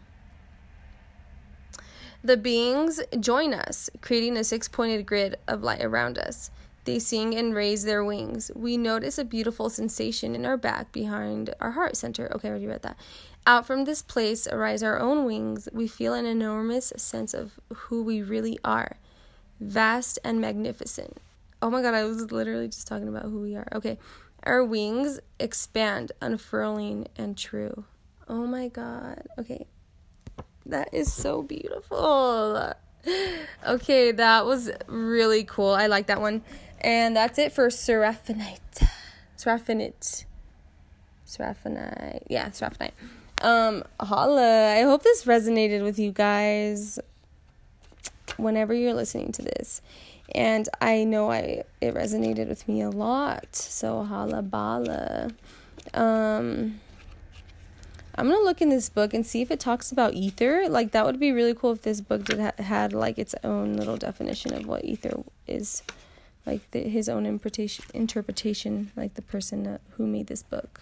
the 2.23 2.38
beings 2.38 2.99
join 3.19 3.53
us, 3.53 3.89
creating 4.01 4.38
a 4.38 4.43
six 4.43 4.67
pointed 4.67 5.05
grid 5.05 5.38
of 5.47 5.63
light 5.63 5.83
around 5.83 6.17
us. 6.17 6.51
They 6.85 6.99
sing 6.99 7.35
and 7.35 7.53
raise 7.53 7.83
their 7.83 8.03
wings. 8.03 8.51
We 8.55 8.75
notice 8.75 9.17
a 9.17 9.23
beautiful 9.23 9.69
sensation 9.69 10.33
in 10.33 10.45
our 10.45 10.57
back 10.57 10.91
behind 10.91 11.53
our 11.59 11.71
heart 11.71 11.95
center. 11.95 12.31
Okay, 12.33 12.47
I 12.47 12.51
already 12.51 12.67
read 12.67 12.81
that. 12.81 12.97
Out 13.45 13.67
from 13.67 13.85
this 13.85 14.01
place 14.01 14.47
arise 14.47 14.83
our 14.83 14.99
own 14.99 15.25
wings. 15.25 15.69
We 15.71 15.88
feel 15.88 16.13
an 16.13 16.25
enormous 16.25 16.91
sense 16.97 17.33
of 17.33 17.59
who 17.73 18.03
we 18.03 18.21
really 18.21 18.57
are 18.63 18.97
vast 19.59 20.19
and 20.23 20.41
magnificent. 20.41 21.17
Oh 21.61 21.69
my 21.69 21.81
god, 21.81 21.93
I 21.93 22.05
was 22.05 22.31
literally 22.31 22.67
just 22.67 22.88
talking 22.88 23.07
about 23.07 23.23
who 23.23 23.41
we 23.41 23.55
are. 23.55 23.67
Okay. 23.73 23.97
Our 24.43 24.63
wings 24.63 25.19
expand, 25.39 26.12
unfurling 26.22 27.08
and 27.17 27.38
true. 27.38 27.86
Oh 28.27 28.46
my 28.46 28.67
god. 28.67 29.27
Okay. 29.38 29.67
That 30.65 30.93
is 30.93 31.12
so 31.12 31.41
beautiful. 31.41 32.74
Okay, 33.65 34.12
that 34.12 34.46
was 34.46 34.69
really 34.88 35.43
cool. 35.43 35.72
I 35.72 35.88
like 35.88 36.08
that 36.08 36.22
one. 36.22 36.43
And 36.81 37.15
that's 37.15 37.39
it 37.39 37.51
for 37.51 37.67
Seraphinite. 37.69 38.88
Seraphinite. 39.38 40.25
Seraphinite. 41.25 42.24
Yeah, 42.29 42.50
Seraphinite. 42.50 42.91
Um, 43.41 43.84
holla. 44.00 44.74
I 44.75 44.81
hope 44.81 45.03
this 45.03 45.25
resonated 45.25 45.84
with 45.84 45.98
you 45.98 46.12
guys 46.12 47.00
whenever 48.38 48.74
you're 48.74 48.93
listening 48.93 49.31
to 49.34 49.41
this 49.41 49.81
and 50.33 50.67
I 50.81 51.03
know 51.03 51.31
I 51.31 51.63
it 51.81 51.93
resonated 51.93 52.48
with 52.48 52.67
me 52.67 52.81
a 52.81 52.89
lot. 52.89 53.55
So 53.55 54.03
holla 54.03 54.41
bala. 54.41 55.31
Um, 55.93 56.79
I'm 58.15 58.27
gonna 58.27 58.43
look 58.43 58.62
in 58.62 58.69
this 58.69 58.89
book 58.89 59.13
and 59.13 59.25
see 59.25 59.41
if 59.41 59.50
it 59.50 59.59
talks 59.59 59.91
about 59.91 60.13
ether. 60.13 60.67
Like 60.67 60.91
that 60.91 61.05
would 61.05 61.19
be 61.19 61.31
really 61.31 61.53
cool 61.53 61.71
if 61.71 61.83
this 61.83 62.01
book 62.01 62.25
did 62.25 62.39
ha- 62.39 62.63
had 62.63 62.93
like 62.93 63.17
its 63.17 63.33
own 63.43 63.74
little 63.74 63.98
definition 63.98 64.53
of 64.53 64.65
what 64.65 64.83
ether 64.83 65.24
is, 65.48 65.83
like 66.45 66.69
the, 66.71 66.81
his 66.81 67.07
own 67.07 67.25
interpretation. 67.25 67.86
Interpretation, 67.93 68.91
like 68.95 69.13
the 69.13 69.21
person 69.21 69.63
that, 69.63 69.81
who 69.91 70.05
made 70.05 70.27
this 70.27 70.43
book. 70.43 70.81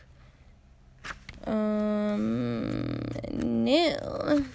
Um, 1.45 3.01
no. 3.31 4.45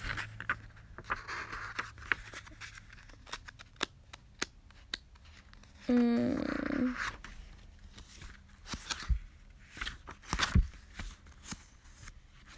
Mm. 5.89 6.95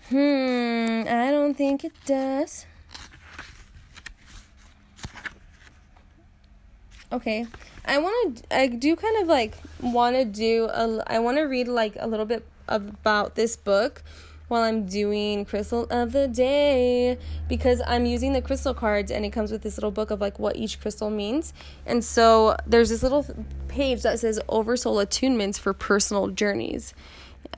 Hmm, 0.08 1.02
I 1.08 1.30
don't 1.30 1.54
think 1.54 1.84
it 1.84 1.92
does. 2.04 2.66
Okay. 7.12 7.46
I 7.86 7.98
want 7.98 8.36
to 8.36 8.56
I 8.56 8.66
do 8.66 8.96
kind 8.96 9.22
of 9.22 9.28
like 9.28 9.54
want 9.80 10.16
to 10.16 10.24
do 10.24 10.64
a 10.72 11.02
I 11.06 11.18
want 11.18 11.36
to 11.36 11.42
read 11.42 11.68
like 11.68 11.96
a 12.00 12.06
little 12.06 12.26
bit 12.26 12.44
about 12.68 13.34
this 13.34 13.56
book 13.56 14.02
while 14.48 14.62
I'm 14.62 14.86
doing 14.86 15.44
crystal 15.44 15.86
of 15.90 16.12
the 16.12 16.28
day 16.28 17.18
because 17.48 17.80
I'm 17.86 18.06
using 18.06 18.32
the 18.32 18.42
crystal 18.42 18.74
cards 18.74 19.10
and 19.10 19.24
it 19.24 19.30
comes 19.30 19.50
with 19.50 19.62
this 19.62 19.76
little 19.76 19.90
book 19.90 20.10
of 20.10 20.20
like 20.20 20.38
what 20.38 20.56
each 20.56 20.80
crystal 20.80 21.10
means. 21.10 21.52
And 21.86 22.04
so 22.04 22.56
there's 22.66 22.90
this 22.90 23.02
little 23.02 23.26
page 23.68 24.02
that 24.02 24.18
says 24.18 24.40
Oversoul 24.48 24.96
attunements 24.96 25.58
for 25.58 25.72
personal 25.72 26.28
journeys. 26.28 26.94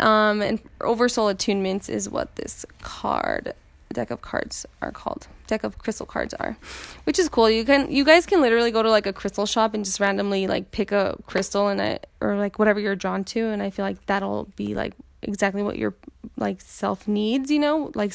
Um, 0.00 0.42
and 0.42 0.60
Oversoul 0.80 1.32
Attunements 1.32 1.88
is 1.88 2.08
what 2.08 2.34
this 2.36 2.66
card 2.82 3.54
deck 3.92 4.10
of 4.10 4.20
cards 4.20 4.66
are 4.82 4.92
called. 4.92 5.26
Deck 5.46 5.64
of 5.64 5.78
crystal 5.78 6.06
cards 6.06 6.34
are, 6.34 6.58
which 7.04 7.18
is 7.18 7.28
cool. 7.28 7.48
You 7.48 7.64
can 7.64 7.90
you 7.90 8.04
guys 8.04 8.26
can 8.26 8.40
literally 8.42 8.70
go 8.70 8.82
to 8.82 8.90
like 8.90 9.06
a 9.06 9.12
crystal 9.12 9.46
shop 9.46 9.74
and 9.74 9.84
just 9.84 10.00
randomly 10.00 10.46
like 10.46 10.70
pick 10.70 10.92
a 10.92 11.16
crystal 11.26 11.68
and 11.68 11.80
it 11.80 12.06
or 12.20 12.36
like 12.36 12.58
whatever 12.58 12.78
you're 12.80 12.96
drawn 12.96 13.24
to, 13.24 13.46
and 13.46 13.62
I 13.62 13.70
feel 13.70 13.84
like 13.84 14.04
that'll 14.06 14.48
be 14.56 14.74
like 14.74 14.92
exactly 15.22 15.62
what 15.62 15.78
your 15.78 15.94
like 16.36 16.60
self 16.60 17.06
needs. 17.08 17.50
You 17.50 17.58
know, 17.58 17.92
like 17.94 18.12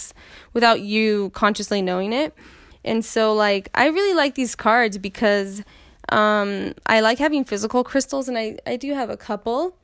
without 0.54 0.82
you 0.82 1.30
consciously 1.32 1.82
knowing 1.82 2.14
it. 2.14 2.34
And 2.84 3.06
so 3.06 3.34
like 3.34 3.70
I 3.74 3.88
really 3.88 4.14
like 4.16 4.36
these 4.36 4.56
cards 4.56 4.98
because 4.98 5.64
um 6.10 6.74
I 6.86 7.02
like 7.02 7.20
having 7.20 7.44
physical 7.44 7.84
crystals 7.84 8.28
and 8.28 8.38
I 8.38 8.58
I 8.66 8.76
do 8.76 8.94
have 8.94 9.10
a 9.10 9.18
couple 9.18 9.76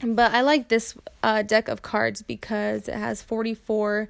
but 0.00 0.32
I 0.34 0.40
like 0.40 0.68
this 0.68 0.96
uh, 1.22 1.42
deck 1.42 1.68
of 1.68 1.82
cards 1.82 2.22
because 2.22 2.88
it 2.88 2.94
has 2.94 3.22
44 3.22 4.08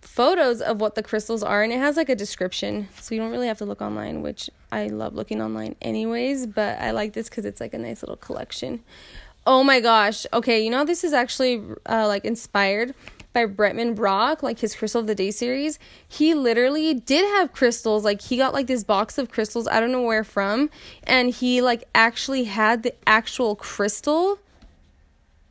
photos 0.00 0.62
of 0.62 0.80
what 0.80 0.94
the 0.94 1.02
crystals 1.02 1.42
are 1.42 1.62
and 1.62 1.72
it 1.72 1.78
has 1.78 1.96
like 1.96 2.08
a 2.08 2.14
description. 2.14 2.88
So 3.00 3.14
you 3.14 3.20
don't 3.20 3.30
really 3.30 3.48
have 3.48 3.58
to 3.58 3.64
look 3.64 3.82
online, 3.82 4.22
which 4.22 4.48
I 4.72 4.86
love 4.86 5.14
looking 5.14 5.42
online 5.42 5.76
anyways. 5.82 6.46
But 6.46 6.80
I 6.80 6.92
like 6.92 7.12
this 7.12 7.28
because 7.28 7.44
it's 7.44 7.60
like 7.60 7.74
a 7.74 7.78
nice 7.78 8.02
little 8.02 8.16
collection. 8.16 8.82
Oh 9.46 9.64
my 9.64 9.80
gosh. 9.80 10.26
Okay, 10.32 10.62
you 10.62 10.70
know, 10.70 10.84
this 10.84 11.04
is 11.04 11.12
actually 11.12 11.62
uh, 11.86 12.06
like 12.06 12.24
inspired 12.24 12.94
by 13.32 13.46
Bretman 13.46 13.98
Rock, 13.98 14.42
like 14.42 14.58
his 14.58 14.74
Crystal 14.74 15.00
of 15.00 15.06
the 15.06 15.14
Day 15.14 15.30
series. 15.30 15.78
He 16.06 16.34
literally 16.34 16.94
did 16.94 17.24
have 17.38 17.52
crystals. 17.52 18.04
Like 18.04 18.20
he 18.20 18.36
got 18.36 18.52
like 18.52 18.66
this 18.66 18.84
box 18.84 19.18
of 19.18 19.30
crystals, 19.30 19.68
I 19.68 19.80
don't 19.80 19.92
know 19.92 20.02
where 20.02 20.24
from, 20.24 20.70
and 21.04 21.30
he 21.30 21.62
like 21.62 21.84
actually 21.94 22.44
had 22.44 22.82
the 22.82 22.94
actual 23.06 23.54
crystal 23.56 24.38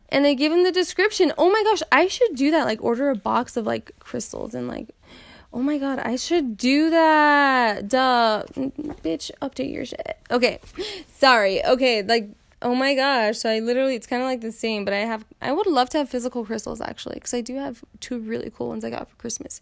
and 0.10 0.26
they 0.26 0.36
give 0.36 0.52
him 0.52 0.64
the 0.64 0.72
description. 0.72 1.32
Oh 1.38 1.50
my 1.50 1.64
gosh, 1.64 1.82
I 1.92 2.08
should 2.08 2.36
do 2.36 2.52
that. 2.52 2.66
Like 2.66 2.84
order 2.84 3.10
a 3.10 3.16
box 3.16 3.56
of 3.56 3.66
like 3.66 3.92
crystals 4.00 4.54
and 4.54 4.68
like 4.68 4.90
oh 5.54 5.62
my 5.62 5.78
god, 5.78 6.00
I 6.00 6.16
should 6.16 6.58
do 6.58 6.90
that. 6.90 7.88
Duh. 7.88 8.44
Bitch, 8.56 9.32
update 9.42 9.74
your 9.74 9.86
shit. 9.86 10.18
Okay. 10.30 10.60
Sorry. 11.08 11.64
Okay, 11.64 12.04
like 12.04 12.30
oh 12.62 12.76
my 12.76 12.96
gosh. 12.96 13.38
So 13.40 13.50
I 13.50 13.60
literally 13.60 13.96
it's 13.96 14.08
kind 14.08 14.22
of 14.22 14.28
like 14.28 14.42
the 14.42 14.52
same, 14.52 14.86
but 14.86 14.94
I 14.94 15.00
have 15.00 15.26
I 15.42 15.52
would 15.52 15.68
love 15.68 15.90
to 15.92 16.00
have 16.00 16.10
physical 16.10 16.46
crystals 16.46 16.82
actually 16.82 17.20
cuz 17.20 17.34
I 17.34 17.42
do 17.42 17.56
have 17.56 17.84
two 18.00 18.20
really 18.20 18.50
cool 18.50 18.70
ones 18.70 18.84
I 18.84 18.90
got 18.90 19.10
for 19.10 19.16
Christmas. 19.16 19.62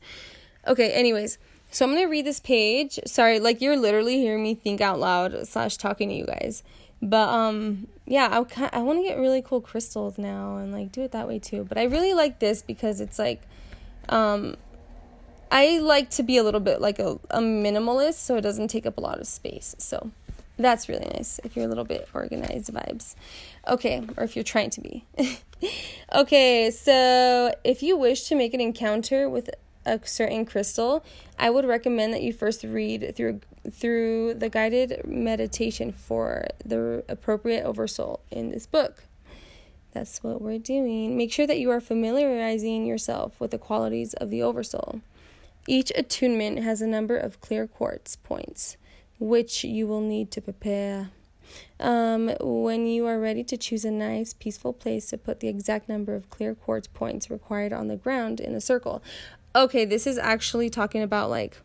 Okay, 0.67 0.91
anyways. 0.91 1.37
So 1.69 1.85
I'm 1.85 1.93
gonna 1.93 2.07
read 2.07 2.25
this 2.25 2.39
page. 2.39 2.99
Sorry, 3.05 3.39
like 3.39 3.61
you're 3.61 3.77
literally 3.77 4.17
hearing 4.17 4.43
me 4.43 4.55
think 4.55 4.81
out 4.81 4.99
loud 4.99 5.47
slash 5.47 5.77
talking 5.77 6.09
to 6.09 6.15
you 6.15 6.25
guys. 6.25 6.63
But 7.01 7.29
um 7.29 7.87
yeah, 8.05 8.27
I 8.31 8.69
I 8.73 8.79
want 8.79 8.99
to 8.99 9.03
get 9.03 9.17
really 9.17 9.41
cool 9.41 9.61
crystals 9.61 10.17
now 10.17 10.57
and 10.57 10.71
like 10.71 10.91
do 10.91 11.01
it 11.01 11.11
that 11.11 11.27
way 11.27 11.39
too. 11.39 11.65
But 11.65 11.77
I 11.77 11.83
really 11.83 12.13
like 12.13 12.39
this 12.39 12.61
because 12.61 13.01
it's 13.01 13.19
like 13.19 13.41
um 14.09 14.55
I 15.51 15.79
like 15.79 16.09
to 16.11 16.23
be 16.23 16.37
a 16.37 16.43
little 16.43 16.59
bit 16.59 16.81
like 16.81 16.99
a, 16.99 17.19
a 17.29 17.39
minimalist 17.39 18.15
so 18.15 18.35
it 18.35 18.41
doesn't 18.41 18.67
take 18.67 18.85
up 18.85 18.97
a 18.97 19.01
lot 19.01 19.19
of 19.19 19.27
space. 19.27 19.75
So 19.77 20.11
that's 20.57 20.89
really 20.89 21.09
nice 21.13 21.39
if 21.43 21.55
you're 21.55 21.65
a 21.65 21.67
little 21.67 21.83
bit 21.83 22.07
organized 22.13 22.73
vibes. 22.73 23.15
Okay, 23.67 24.03
or 24.17 24.23
if 24.23 24.35
you're 24.35 24.43
trying 24.43 24.69
to 24.71 24.81
be. 24.81 25.05
okay, 26.15 26.71
so 26.71 27.53
if 27.63 27.83
you 27.83 27.97
wish 27.97 28.23
to 28.29 28.35
make 28.35 28.53
an 28.53 28.61
encounter 28.61 29.29
with 29.29 29.49
a 29.85 29.99
certain 30.03 30.45
crystal, 30.45 31.03
I 31.39 31.49
would 31.49 31.65
recommend 31.65 32.13
that 32.13 32.21
you 32.21 32.33
first 32.33 32.63
read 32.63 33.15
through 33.15 33.41
through 33.69 34.33
the 34.33 34.49
guided 34.49 35.01
meditation 35.05 35.91
for 35.91 36.47
the 36.63 37.03
appropriate 37.09 37.63
oversoul 37.63 38.21
in 38.31 38.49
this 38.49 38.65
book. 38.65 39.03
That's 39.91 40.23
what 40.23 40.41
we're 40.41 40.59
doing. 40.59 41.17
Make 41.17 41.33
sure 41.33 41.47
that 41.47 41.59
you 41.59 41.71
are 41.71 41.81
familiarizing 41.81 42.85
yourself 42.85 43.39
with 43.39 43.51
the 43.51 43.57
qualities 43.57 44.13
of 44.13 44.29
the 44.29 44.41
oversoul. 44.41 45.01
Each 45.67 45.91
attunement 45.95 46.59
has 46.59 46.81
a 46.81 46.87
number 46.87 47.17
of 47.17 47.41
clear 47.41 47.67
quartz 47.67 48.15
points, 48.15 48.77
which 49.19 49.63
you 49.63 49.87
will 49.87 50.01
need 50.01 50.31
to 50.31 50.41
prepare. 50.41 51.09
Um, 51.79 52.31
when 52.41 52.87
you 52.87 53.05
are 53.05 53.19
ready 53.19 53.43
to 53.45 53.57
choose 53.57 53.85
a 53.85 53.91
nice, 53.91 54.33
peaceful 54.33 54.73
place 54.73 55.09
to 55.09 55.17
put 55.17 55.39
the 55.39 55.47
exact 55.47 55.87
number 55.87 56.15
of 56.15 56.29
clear 56.29 56.53
quartz 56.55 56.87
points 56.87 57.29
required 57.29 57.71
on 57.71 57.87
the 57.87 57.95
ground 57.95 58.39
in 58.39 58.53
a 58.53 58.61
circle. 58.61 59.01
Okay, 59.55 59.85
this 59.85 60.05
is 60.05 60.17
actually 60.17 60.69
talking 60.69 61.01
about 61.01 61.29
like 61.29 61.57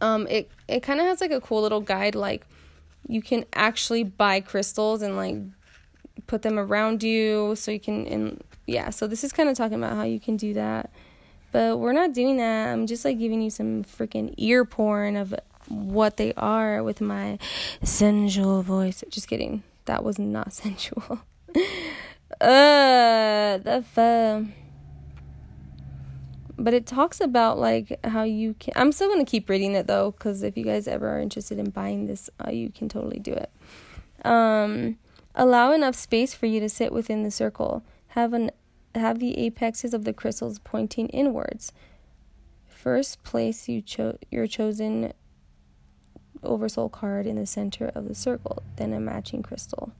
um, 0.00 0.26
it 0.28 0.50
it 0.68 0.82
kind 0.82 1.00
of 1.00 1.06
has 1.06 1.20
like 1.20 1.30
a 1.30 1.40
cool 1.40 1.62
little 1.62 1.80
guide. 1.80 2.14
Like 2.14 2.46
you 3.06 3.22
can 3.22 3.44
actually 3.54 4.04
buy 4.04 4.40
crystals 4.40 5.02
and 5.02 5.16
like 5.16 5.36
put 6.26 6.42
them 6.42 6.58
around 6.58 7.02
you, 7.02 7.54
so 7.56 7.70
you 7.70 7.80
can 7.80 8.06
and 8.06 8.42
yeah. 8.66 8.90
So 8.90 9.06
this 9.06 9.24
is 9.24 9.32
kind 9.32 9.48
of 9.48 9.56
talking 9.56 9.78
about 9.78 9.96
how 9.96 10.04
you 10.04 10.20
can 10.20 10.36
do 10.36 10.54
that, 10.54 10.90
but 11.52 11.78
we're 11.78 11.92
not 11.92 12.12
doing 12.12 12.36
that. 12.36 12.72
I'm 12.72 12.86
just 12.86 13.04
like 13.04 13.18
giving 13.18 13.42
you 13.42 13.50
some 13.50 13.84
freaking 13.84 14.34
ear 14.36 14.64
porn 14.64 15.16
of 15.16 15.34
what 15.70 16.16
they 16.16 16.34
are 16.36 16.82
with 16.82 17.00
my 17.00 17.38
sensual 17.82 18.62
voice. 18.62 19.02
Just 19.08 19.28
kidding. 19.28 19.62
That 19.86 20.04
was 20.04 20.18
not 20.18 20.52
sensual. 20.62 21.20
uh, 22.40 23.58
the 23.58 23.84
fun 23.92 24.54
but 26.60 26.74
it 26.74 26.86
talks 26.86 27.20
about 27.20 27.58
like 27.58 27.98
how 28.04 28.22
you 28.22 28.54
can 28.58 28.72
i'm 28.76 28.92
still 28.92 29.08
going 29.08 29.24
to 29.24 29.28
keep 29.28 29.48
reading 29.48 29.74
it 29.74 29.86
though 29.86 30.10
because 30.12 30.42
if 30.42 30.56
you 30.56 30.64
guys 30.64 30.86
ever 30.86 31.08
are 31.08 31.20
interested 31.20 31.58
in 31.58 31.70
buying 31.70 32.06
this 32.06 32.28
uh, 32.46 32.50
you 32.50 32.70
can 32.70 32.88
totally 32.88 33.18
do 33.18 33.32
it 33.32 33.50
um, 34.24 34.98
allow 35.34 35.72
enough 35.72 35.94
space 35.94 36.34
for 36.34 36.46
you 36.46 36.60
to 36.60 36.68
sit 36.68 36.92
within 36.92 37.22
the 37.22 37.30
circle 37.30 37.82
have 38.08 38.32
an 38.34 38.50
have 38.94 39.18
the 39.18 39.38
apexes 39.38 39.94
of 39.94 40.04
the 40.04 40.12
crystals 40.12 40.58
pointing 40.58 41.08
inwards 41.08 41.72
first 42.66 43.22
place 43.24 43.68
you 43.68 43.80
cho- 43.80 44.18
your 44.30 44.46
chosen 44.46 45.12
oversoul 46.42 46.88
card 46.88 47.26
in 47.26 47.36
the 47.36 47.46
center 47.46 47.90
of 47.94 48.08
the 48.08 48.14
circle 48.14 48.62
then 48.76 48.92
a 48.92 49.00
matching 49.00 49.42
crystal 49.42 49.92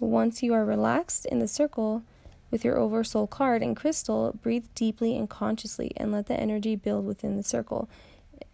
once 0.00 0.42
you 0.42 0.54
are 0.54 0.64
relaxed 0.64 1.26
in 1.26 1.40
the 1.40 1.48
circle 1.48 2.02
with 2.50 2.64
your 2.64 2.78
oversoul 2.78 3.26
card 3.26 3.62
and 3.62 3.76
crystal, 3.76 4.36
breathe 4.42 4.64
deeply 4.74 5.16
and 5.16 5.28
consciously 5.28 5.92
and 5.96 6.10
let 6.10 6.26
the 6.26 6.38
energy 6.38 6.74
build 6.74 7.06
within 7.06 7.36
the 7.36 7.42
circle. 7.42 7.88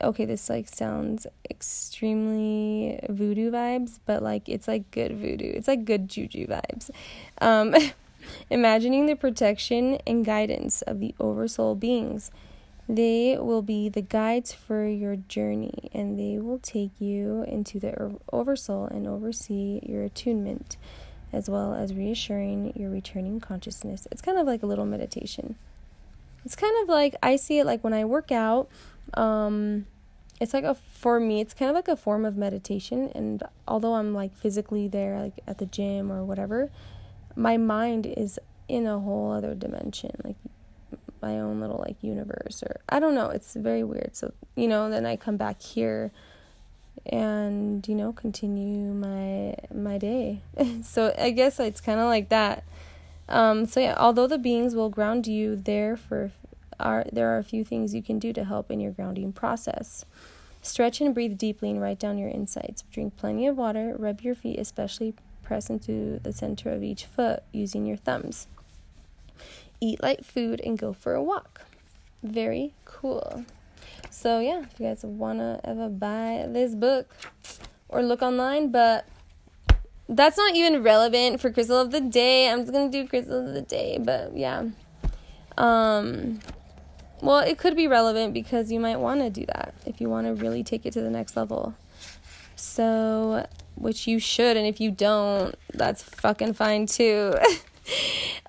Okay, 0.03 0.25
this 0.25 0.51
like 0.51 0.69
sounds 0.69 1.27
extremely 1.49 3.01
voodoo 3.09 3.51
vibes, 3.51 4.01
but 4.05 4.23
like 4.23 4.49
it's 4.49 4.69
like 4.69 4.91
good 4.91 5.17
voodoo. 5.17 5.51
It's 5.51 5.69
like 5.69 5.85
good 5.85 6.09
juju 6.09 6.47
vibes. 6.47 6.91
Um, 7.41 7.75
imagining 8.51 9.07
the 9.07 9.15
protection 9.15 9.99
and 10.07 10.25
guidance 10.25 10.83
of 10.83 11.01
the 11.01 11.15
oversoul 11.19 11.75
beings. 11.75 12.31
They 12.89 13.37
will 13.39 13.63
be 13.63 13.89
the 13.89 14.03
guides 14.03 14.53
for 14.53 14.87
your 14.87 15.17
journey 15.17 15.91
and 15.93 16.19
they 16.19 16.39
will 16.39 16.61
take 16.61 17.01
you 17.01 17.45
into 17.49 17.81
the 17.81 18.17
oversoul 18.33 18.87
and 18.87 19.09
oversee 19.09 19.81
your 19.83 20.05
attunement 20.05 20.77
as 21.33 21.51
well 21.51 21.75
as 21.75 21.95
reassuring 21.95 22.73
your 22.77 22.91
returning 22.91 23.41
consciousness. 23.41 24.07
It's 24.13 24.23
kind 24.23 24.39
of 24.39 24.47
like 24.47 24.63
a 24.63 24.67
little 24.67 24.87
meditation. 24.87 25.57
It's 26.45 26.55
kind 26.55 26.75
of 26.83 26.89
like 26.89 27.17
I 27.23 27.35
see 27.37 27.59
it 27.59 27.67
like 27.67 27.83
when 27.83 27.93
I 27.93 28.05
work 28.05 28.31
out. 28.31 28.69
Um, 29.15 29.87
it's 30.41 30.55
like 30.55 30.65
a 30.65 30.75
for 30.75 31.19
me, 31.19 31.41
it's 31.41 31.55
kind 31.55 31.69
of 31.69 31.75
like 31.75 31.89
a 31.89 31.97
form 31.97 32.25
of 32.25 32.37
meditation. 32.37 33.11
And 33.15 33.43
although 33.67 33.95
I'm 33.95 34.15
like 34.15 34.37
physically 34.37 34.87
there, 34.87 35.21
like 35.21 35.41
at 35.49 35.59
the 35.59 35.67
gym 35.67 36.13
or 36.13 36.25
whatever, 36.25 36.71
my 37.35 37.57
mind 37.57 38.07
is 38.07 38.39
in 38.69 38.87
a 38.87 39.01
whole 39.01 39.33
other 39.33 39.55
dimension. 39.55 40.13
Like 40.23 40.37
my 41.21 41.41
own 41.41 41.61
little 41.61 41.83
like 41.87 41.97
universe 42.03 42.63
or 42.63 42.81
I 42.89 42.99
don't 43.01 43.15
know, 43.15 43.31
it's 43.31 43.55
very 43.55 43.85
weird. 43.85 44.17
So, 44.17 44.33
you 44.55 44.69
know, 44.69 44.91
then 44.91 45.07
I 45.07 45.17
come 45.17 45.37
back 45.37 45.61
here 45.61 46.13
and 47.05 47.87
you 47.87 47.95
know 47.95 48.13
continue 48.13 48.93
my 48.93 49.55
my 49.73 49.99
day. 49.99 50.43
So 50.83 51.15
i 51.19 51.31
guess 51.31 51.61
it's 51.61 51.81
kind 51.81 52.01
of 52.01 52.07
like 52.07 52.29
that. 52.31 52.65
Um 53.29 53.67
so 53.67 53.81
yeah 53.81 53.95
although 53.99 54.27
the 54.27 54.39
beings 54.39 54.75
will 54.75 54.89
ground 54.89 55.27
you 55.27 55.57
there 55.57 55.97
for 55.97 56.33
are 56.79 57.07
there 57.13 57.35
are 57.35 57.39
a 57.39 57.45
few 57.45 57.65
things 57.65 57.95
you 57.95 58.03
can 58.03 58.19
do 58.19 58.33
to 58.33 58.45
help 58.45 58.71
in 58.71 58.81
your 58.81 58.93
grounding 58.93 59.33
process. 59.33 60.05
Stretch 60.63 61.01
and 61.01 61.15
breathe 61.15 61.39
deeply 61.39 61.71
and 61.71 61.81
write 61.81 62.01
down 62.01 62.19
your 62.19 62.29
insights. 62.29 62.83
Drink 62.91 63.17
plenty 63.17 63.47
of 63.47 63.57
water. 63.57 63.95
Rub 63.97 64.21
your 64.23 64.35
feet 64.35 64.59
especially 64.59 65.15
press 65.43 65.71
into 65.71 66.19
the 66.25 66.33
center 66.33 66.71
of 66.71 66.83
each 66.83 67.05
foot 67.05 67.45
using 67.53 67.87
your 67.87 67.97
thumbs 67.97 68.49
eat 69.81 70.03
light 70.03 70.25
food 70.25 70.61
and 70.65 70.79
go 70.79 70.93
for 70.93 71.15
a 71.15 71.23
walk 71.23 71.63
very 72.23 72.75
cool 72.85 73.45
so 74.17 74.41
yeah, 74.41 74.63
if 74.63 74.81
you 74.81 74.87
guys 74.87 75.05
wanna 75.05 75.61
ever 75.63 75.91
buy 75.91 76.47
this 76.49 76.75
book 76.75 77.15
or 77.89 78.03
look 78.03 78.23
online, 78.23 78.71
but 78.71 79.07
that's 80.09 80.39
not 80.39 80.55
even 80.55 80.83
relevant 80.83 81.41
for 81.41 81.51
crystal 81.51 81.79
of 81.79 81.91
the 81.91 82.01
day. 82.01 82.51
I'm 82.51 82.61
just 82.61 82.73
gonna 82.73 82.91
do 82.91 83.07
crystal 83.07 83.47
of 83.47 83.53
the 83.53 83.61
day, 83.61 83.99
but 84.03 84.35
yeah. 84.35 84.65
Um 85.59 86.41
well, 87.21 87.39
it 87.39 87.59
could 87.59 87.77
be 87.77 87.89
relevant 87.89 88.35
because 88.35 88.73
you 88.73 88.81
might 88.81 88.97
want 88.97 89.21
to 89.21 89.31
do 89.31 89.47
that 89.47 89.75
if 89.87 90.01
you 90.01 90.09
want 90.09 90.27
to 90.27 90.35
really 90.35 90.63
take 90.63 90.87
it 90.87 90.93
to 90.93 91.01
the 91.01 91.11
next 91.11 91.37
level. 91.37 91.75
So, 92.57 93.47
which 93.75 94.07
you 94.07 94.19
should, 94.19 94.57
and 94.57 94.67
if 94.67 94.81
you 94.81 94.91
don't, 94.91 95.55
that's 95.73 96.03
fucking 96.03 96.55
fine 96.55 96.87
too. 96.87 97.35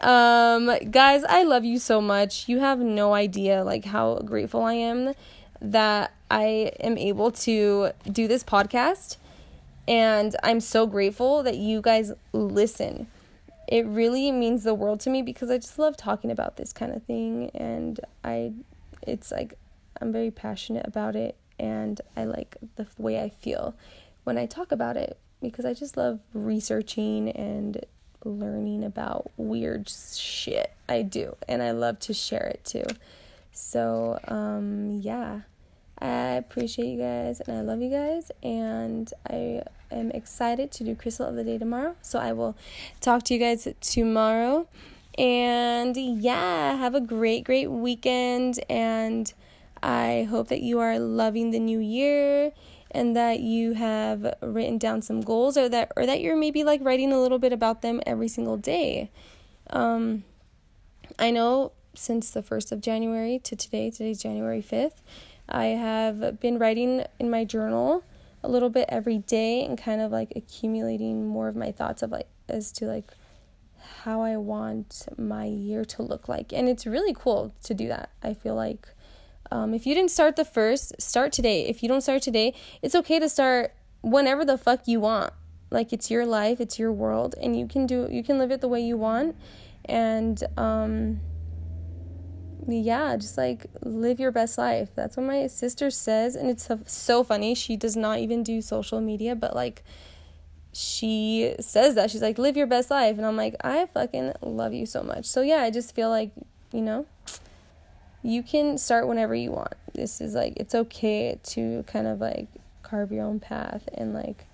um, 0.01 0.71
guys, 0.91 1.23
I 1.23 1.43
love 1.43 1.65
you 1.65 1.79
so 1.79 2.01
much. 2.01 2.47
You 2.47 2.59
have 2.59 2.79
no 2.79 3.13
idea 3.13 3.63
like 3.63 3.85
how 3.85 4.19
grateful 4.19 4.63
I 4.63 4.73
am 4.73 5.13
that 5.61 6.13
I 6.29 6.71
am 6.79 6.97
able 6.97 7.31
to 7.31 7.91
do 8.11 8.27
this 8.27 8.43
podcast. 8.43 9.17
And 9.87 10.35
I'm 10.43 10.59
so 10.59 10.85
grateful 10.85 11.43
that 11.43 11.55
you 11.55 11.81
guys 11.81 12.11
listen. 12.33 13.07
It 13.67 13.85
really 13.85 14.31
means 14.31 14.63
the 14.63 14.73
world 14.73 14.99
to 15.01 15.09
me 15.09 15.21
because 15.21 15.49
I 15.49 15.57
just 15.57 15.79
love 15.79 15.97
talking 15.97 16.31
about 16.31 16.57
this 16.57 16.73
kind 16.73 16.91
of 16.91 17.03
thing. 17.03 17.49
And 17.53 17.99
I, 18.23 18.53
it's 19.01 19.31
like, 19.31 19.57
I'm 20.01 20.11
very 20.11 20.31
passionate 20.31 20.85
about 20.87 21.15
it. 21.15 21.35
And 21.59 21.99
I 22.15 22.25
like 22.25 22.57
the 22.75 22.85
way 22.97 23.21
I 23.21 23.29
feel 23.29 23.75
when 24.23 24.37
I 24.37 24.45
talk 24.45 24.71
about 24.71 24.97
it 24.97 25.17
because 25.41 25.65
I 25.65 25.73
just 25.73 25.97
love 25.97 26.19
researching 26.33 27.29
and 27.31 27.85
learning 28.27 28.83
about 28.83 29.31
weird 29.37 29.89
shit. 29.89 30.73
I 30.87 31.01
do. 31.01 31.35
And 31.47 31.61
I 31.63 31.71
love 31.71 31.99
to 32.01 32.13
share 32.13 32.45
it 32.45 32.63
too. 32.63 32.85
So, 33.51 34.19
um, 34.27 34.99
yeah, 35.01 35.41
I 35.99 36.33
appreciate 36.33 36.87
you 36.87 36.99
guys 36.99 37.41
and 37.41 37.57
I 37.57 37.61
love 37.61 37.81
you 37.81 37.89
guys. 37.89 38.31
And 38.43 39.11
I 39.29 39.63
am 39.91 40.11
excited 40.11 40.71
to 40.73 40.83
do 40.83 40.95
Crystal 40.95 41.27
of 41.27 41.35
the 41.35 41.43
Day 41.43 41.57
tomorrow. 41.57 41.95
So, 42.01 42.19
I 42.19 42.33
will 42.33 42.55
talk 43.01 43.23
to 43.23 43.33
you 43.33 43.39
guys 43.39 43.67
tomorrow. 43.81 44.67
And 45.17 45.97
yeah, 45.97 46.77
have 46.77 46.93
a 46.93 47.01
great, 47.01 47.43
great 47.43 47.71
weekend. 47.71 48.59
And 48.69 49.33
I 49.81 50.27
hope 50.29 50.49
that 50.49 50.61
you 50.61 50.79
are 50.79 50.99
loving 50.99 51.51
the 51.51 51.59
new 51.59 51.79
year 51.79 52.51
and 52.91 53.15
that 53.15 53.39
you 53.39 53.73
have 53.73 54.35
written 54.41 54.77
down 54.77 55.01
some 55.01 55.21
goals 55.21 55.57
or 55.57 55.69
that 55.69 55.91
or 55.95 56.05
that 56.05 56.21
you're 56.21 56.37
maybe 56.37 56.63
like 56.63 56.81
writing 56.83 57.11
a 57.11 57.19
little 57.19 57.39
bit 57.39 57.53
about 57.53 57.81
them 57.81 58.01
every 58.05 58.27
single 58.27 58.57
day. 58.57 59.09
Um 59.69 60.23
I 61.19 61.31
know 61.31 61.71
since 61.93 62.29
the 62.29 62.43
1st 62.43 62.71
of 62.71 62.81
January 62.81 63.39
to 63.39 63.55
today, 63.55 63.89
today's 63.89 64.21
January 64.21 64.61
5th, 64.61 65.01
I 65.49 65.65
have 65.67 66.39
been 66.39 66.59
writing 66.59 67.05
in 67.19 67.29
my 67.29 67.43
journal 67.43 68.03
a 68.43 68.49
little 68.49 68.69
bit 68.69 68.85
every 68.89 69.17
day 69.17 69.65
and 69.65 69.77
kind 69.77 70.01
of 70.01 70.11
like 70.11 70.31
accumulating 70.35 71.27
more 71.27 71.47
of 71.47 71.55
my 71.55 71.71
thoughts 71.71 72.03
of 72.03 72.11
like 72.11 72.27
as 72.47 72.71
to 72.73 72.85
like 72.85 73.11
how 74.03 74.21
I 74.21 74.37
want 74.37 75.07
my 75.17 75.45
year 75.45 75.85
to 75.85 76.03
look 76.03 76.27
like. 76.27 76.53
And 76.53 76.69
it's 76.69 76.85
really 76.85 77.13
cool 77.17 77.53
to 77.63 77.73
do 77.73 77.87
that. 77.87 78.09
I 78.21 78.33
feel 78.33 78.55
like 78.55 78.87
um, 79.51 79.73
if 79.73 79.85
you 79.85 79.93
didn't 79.93 80.11
start 80.11 80.35
the 80.35 80.45
first, 80.45 80.99
start 81.01 81.31
today. 81.31 81.65
If 81.67 81.81
you 81.81 81.89
don't 81.89 82.01
start 82.01 82.21
today, 82.21 82.53
it's 82.81 82.95
okay 82.95 83.19
to 83.19 83.29
start 83.29 83.73
whenever 84.01 84.45
the 84.45 84.57
fuck 84.57 84.87
you 84.87 84.99
want. 84.99 85.33
Like 85.69 85.91
it's 85.91 86.09
your 86.09 86.25
life, 86.25 86.61
it's 86.61 86.79
your 86.79 86.91
world, 86.91 87.35
and 87.41 87.57
you 87.57 87.67
can 87.67 87.85
do 87.85 88.07
you 88.09 88.23
can 88.23 88.37
live 88.37 88.51
it 88.51 88.61
the 88.61 88.67
way 88.67 88.79
you 88.79 88.95
want. 88.97 89.35
And 89.85 90.41
um, 90.57 91.19
yeah, 92.67 93.15
just 93.17 93.37
like 93.37 93.65
live 93.81 94.19
your 94.19 94.31
best 94.31 94.57
life. 94.57 94.89
That's 94.95 95.17
what 95.17 95.25
my 95.25 95.47
sister 95.47 95.89
says, 95.89 96.35
and 96.35 96.49
it's 96.49 96.69
so 96.85 97.23
funny. 97.23 97.53
She 97.53 97.75
does 97.75 97.97
not 97.97 98.19
even 98.19 98.43
do 98.43 98.61
social 98.61 99.01
media, 99.01 99.35
but 99.35 99.55
like 99.55 99.83
she 100.73 101.55
says 101.59 101.95
that 101.95 102.11
she's 102.11 102.21
like 102.21 102.37
live 102.37 102.55
your 102.55 102.67
best 102.67 102.89
life, 102.89 103.17
and 103.17 103.25
I'm 103.25 103.35
like 103.35 103.55
I 103.61 103.87
fucking 103.87 104.33
love 104.41 104.73
you 104.73 104.85
so 104.85 105.03
much. 105.03 105.25
So 105.25 105.41
yeah, 105.41 105.63
I 105.63 105.69
just 105.69 105.93
feel 105.95 106.09
like 106.09 106.31
you 106.71 106.81
know 106.81 107.05
you 108.27 108.43
can 108.43 108.77
start 108.77 109.07
whenever 109.07 109.33
you 109.33 109.51
want. 109.51 109.73
This 109.93 110.19
is 110.19 110.35
like 110.35 110.53
it's 110.57 110.75
okay 110.75 111.39
to 111.43 111.83
kind 111.83 112.07
of 112.07 112.19
like 112.19 112.47
carve 112.83 113.09
your 113.11 113.23
own 113.23 113.39
path 113.39 113.87
and 113.93 114.13
like 114.13 114.45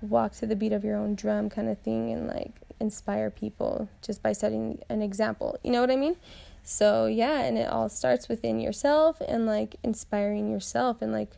walk 0.00 0.32
to 0.34 0.46
the 0.46 0.54
beat 0.54 0.72
of 0.72 0.84
your 0.84 0.96
own 0.96 1.16
drum 1.16 1.50
kind 1.50 1.68
of 1.68 1.78
thing 1.80 2.12
and 2.12 2.28
like 2.28 2.52
inspire 2.78 3.30
people 3.30 3.88
just 4.00 4.22
by 4.22 4.32
setting 4.32 4.80
an 4.88 5.02
example. 5.02 5.58
You 5.64 5.72
know 5.72 5.80
what 5.80 5.90
I 5.90 5.96
mean? 5.96 6.16
So, 6.62 7.06
yeah, 7.06 7.40
and 7.40 7.58
it 7.58 7.68
all 7.68 7.88
starts 7.88 8.28
within 8.28 8.60
yourself 8.60 9.20
and 9.26 9.44
like 9.44 9.74
inspiring 9.82 10.48
yourself 10.48 11.02
and 11.02 11.12
like, 11.12 11.32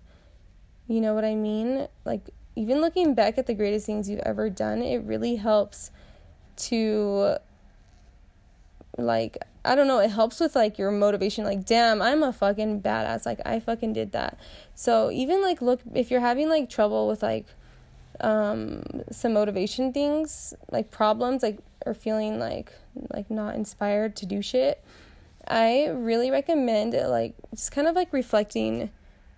you 0.86 1.00
know 1.00 1.14
what 1.14 1.24
I 1.24 1.34
mean? 1.34 1.88
Like, 2.04 2.28
even 2.54 2.82
looking 2.82 3.14
back 3.14 3.38
at 3.38 3.46
the 3.46 3.54
greatest 3.54 3.86
things 3.86 4.10
you've 4.10 4.20
ever 4.20 4.50
done, 4.50 4.82
it 4.82 4.98
really 4.98 5.36
helps 5.36 5.90
to, 6.56 7.36
like, 8.96 9.36
I 9.66 9.74
don't 9.74 9.86
know, 9.86 9.98
it 9.98 10.10
helps 10.10 10.40
with 10.40 10.54
like 10.54 10.78
your 10.78 10.90
motivation. 10.90 11.44
Like, 11.44 11.64
damn, 11.64 12.00
I'm 12.00 12.22
a 12.22 12.32
fucking 12.32 12.82
badass. 12.82 13.26
Like, 13.26 13.40
I 13.44 13.60
fucking 13.60 13.92
did 13.92 14.12
that. 14.12 14.38
So, 14.74 15.10
even 15.10 15.42
like, 15.42 15.60
look, 15.60 15.80
if 15.94 16.10
you're 16.10 16.20
having 16.20 16.48
like 16.48 16.70
trouble 16.70 17.08
with 17.08 17.22
like, 17.22 17.46
um 18.22 18.82
some 19.10 19.34
motivation 19.34 19.92
things 19.92 20.54
like 20.70 20.90
problems 20.90 21.42
like 21.42 21.58
or 21.84 21.92
feeling 21.92 22.38
like 22.38 22.72
like 23.12 23.30
not 23.30 23.54
inspired 23.54 24.16
to 24.16 24.24
do 24.24 24.40
shit 24.40 24.82
I 25.46 25.88
really 25.88 26.30
recommend 26.30 26.94
like 26.94 27.34
just 27.54 27.72
kind 27.72 27.86
of 27.86 27.94
like 27.94 28.12
reflecting 28.14 28.90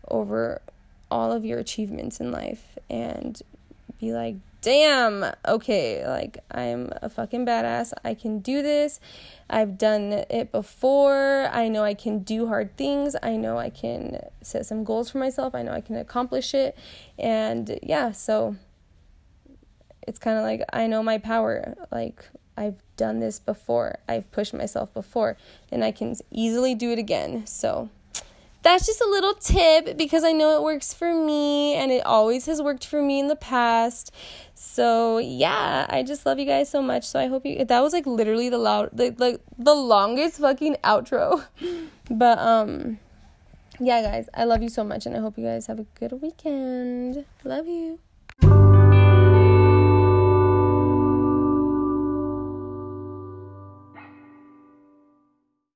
over 0.07 0.63
all 1.11 1.33
of 1.33 1.45
your 1.45 1.59
achievements 1.59 2.21
in 2.21 2.31
life 2.33 2.79
and 2.89 3.41
be 4.01 4.13
like, 4.13 4.37
damn, 4.61 5.25
okay, 5.47 6.07
like 6.07 6.39
I'm 6.51 6.93
a 7.03 7.09
fucking 7.09 7.47
badass. 7.47 7.93
I 8.05 8.15
can 8.15 8.41
do 8.41 8.63
this. 8.63 9.01
I've 9.49 9.79
done 9.79 10.13
it 10.13 10.53
before. 10.53 11.49
I 11.53 11.69
know 11.69 11.85
I 11.85 11.95
can 11.95 12.21
do 12.21 12.49
hard 12.49 12.77
things. 12.77 13.17
I 13.23 13.37
know 13.37 13.59
I 13.59 13.71
can 13.71 14.21
set 14.43 14.67
some 14.67 14.85
goals 14.85 15.11
for 15.11 15.19
myself. 15.19 15.55
I 15.55 15.63
know 15.63 15.73
I 15.73 15.81
can 15.81 15.97
accomplish 15.97 16.55
it. 16.55 16.77
And 17.19 17.79
yeah, 17.83 18.13
so 18.13 18.57
it's 20.07 20.19
kind 20.19 20.39
of 20.39 20.45
like 20.45 20.63
I 20.73 20.87
know 20.87 21.03
my 21.03 21.19
power. 21.19 21.75
Like 21.91 22.29
I've 22.57 22.83
done 22.97 23.21
this 23.21 23.39
before. 23.39 23.99
I've 24.09 24.31
pushed 24.33 24.53
myself 24.53 24.93
before 24.93 25.37
and 25.71 25.85
I 25.85 25.93
can 25.93 26.17
easily 26.31 26.75
do 26.75 26.91
it 26.93 26.99
again. 26.99 27.47
So 27.47 27.89
that's 28.63 28.87
just 28.87 29.01
a 29.01 29.07
little 29.07 29.35
tip 29.35 29.97
because 29.97 30.25
I 30.25 30.33
know 30.33 30.57
it 30.57 30.63
works 30.63 30.93
for 30.93 31.15
me 31.15 31.75
and 31.75 31.93
it 31.93 32.05
always 32.05 32.47
has 32.47 32.61
worked 32.61 32.85
for 32.85 33.01
me 33.01 33.21
in 33.21 33.29
the 33.29 33.37
past. 33.37 34.13
So 34.55 35.19
yeah, 35.19 35.87
I 35.89 36.03
just 36.03 36.27
love 36.27 36.39
you 36.39 36.45
guys 36.45 36.69
so 36.69 36.83
much. 36.83 37.05
So 37.05 37.21
I 37.21 37.27
hope 37.27 37.47
you 37.47 37.65
that 37.65 37.81
was 37.81 37.93
like 37.93 38.07
literally 38.07 38.49
the 38.49 38.59
loud 38.59 38.91
the 38.93 39.15
like 39.19 39.41
the 39.59 39.75
longest 39.75 40.39
fucking 40.39 40.77
outro. 40.85 41.45
But 42.11 42.39
um 42.39 42.99
yeah 43.79 44.01
guys, 44.03 44.29
I 44.33 44.45
love 44.45 44.63
you 44.63 44.71
so 44.71 44.83
much 44.83 45.07
and 45.07 45.15
I 45.15 45.21
hope 45.21 45.37
you 45.37 45.45
guys 45.45 45.67
have 45.67 45.79
a 45.79 45.87
good 45.99 46.21
weekend. 46.23 47.25
Love 47.45 47.69
you. 47.69 48.01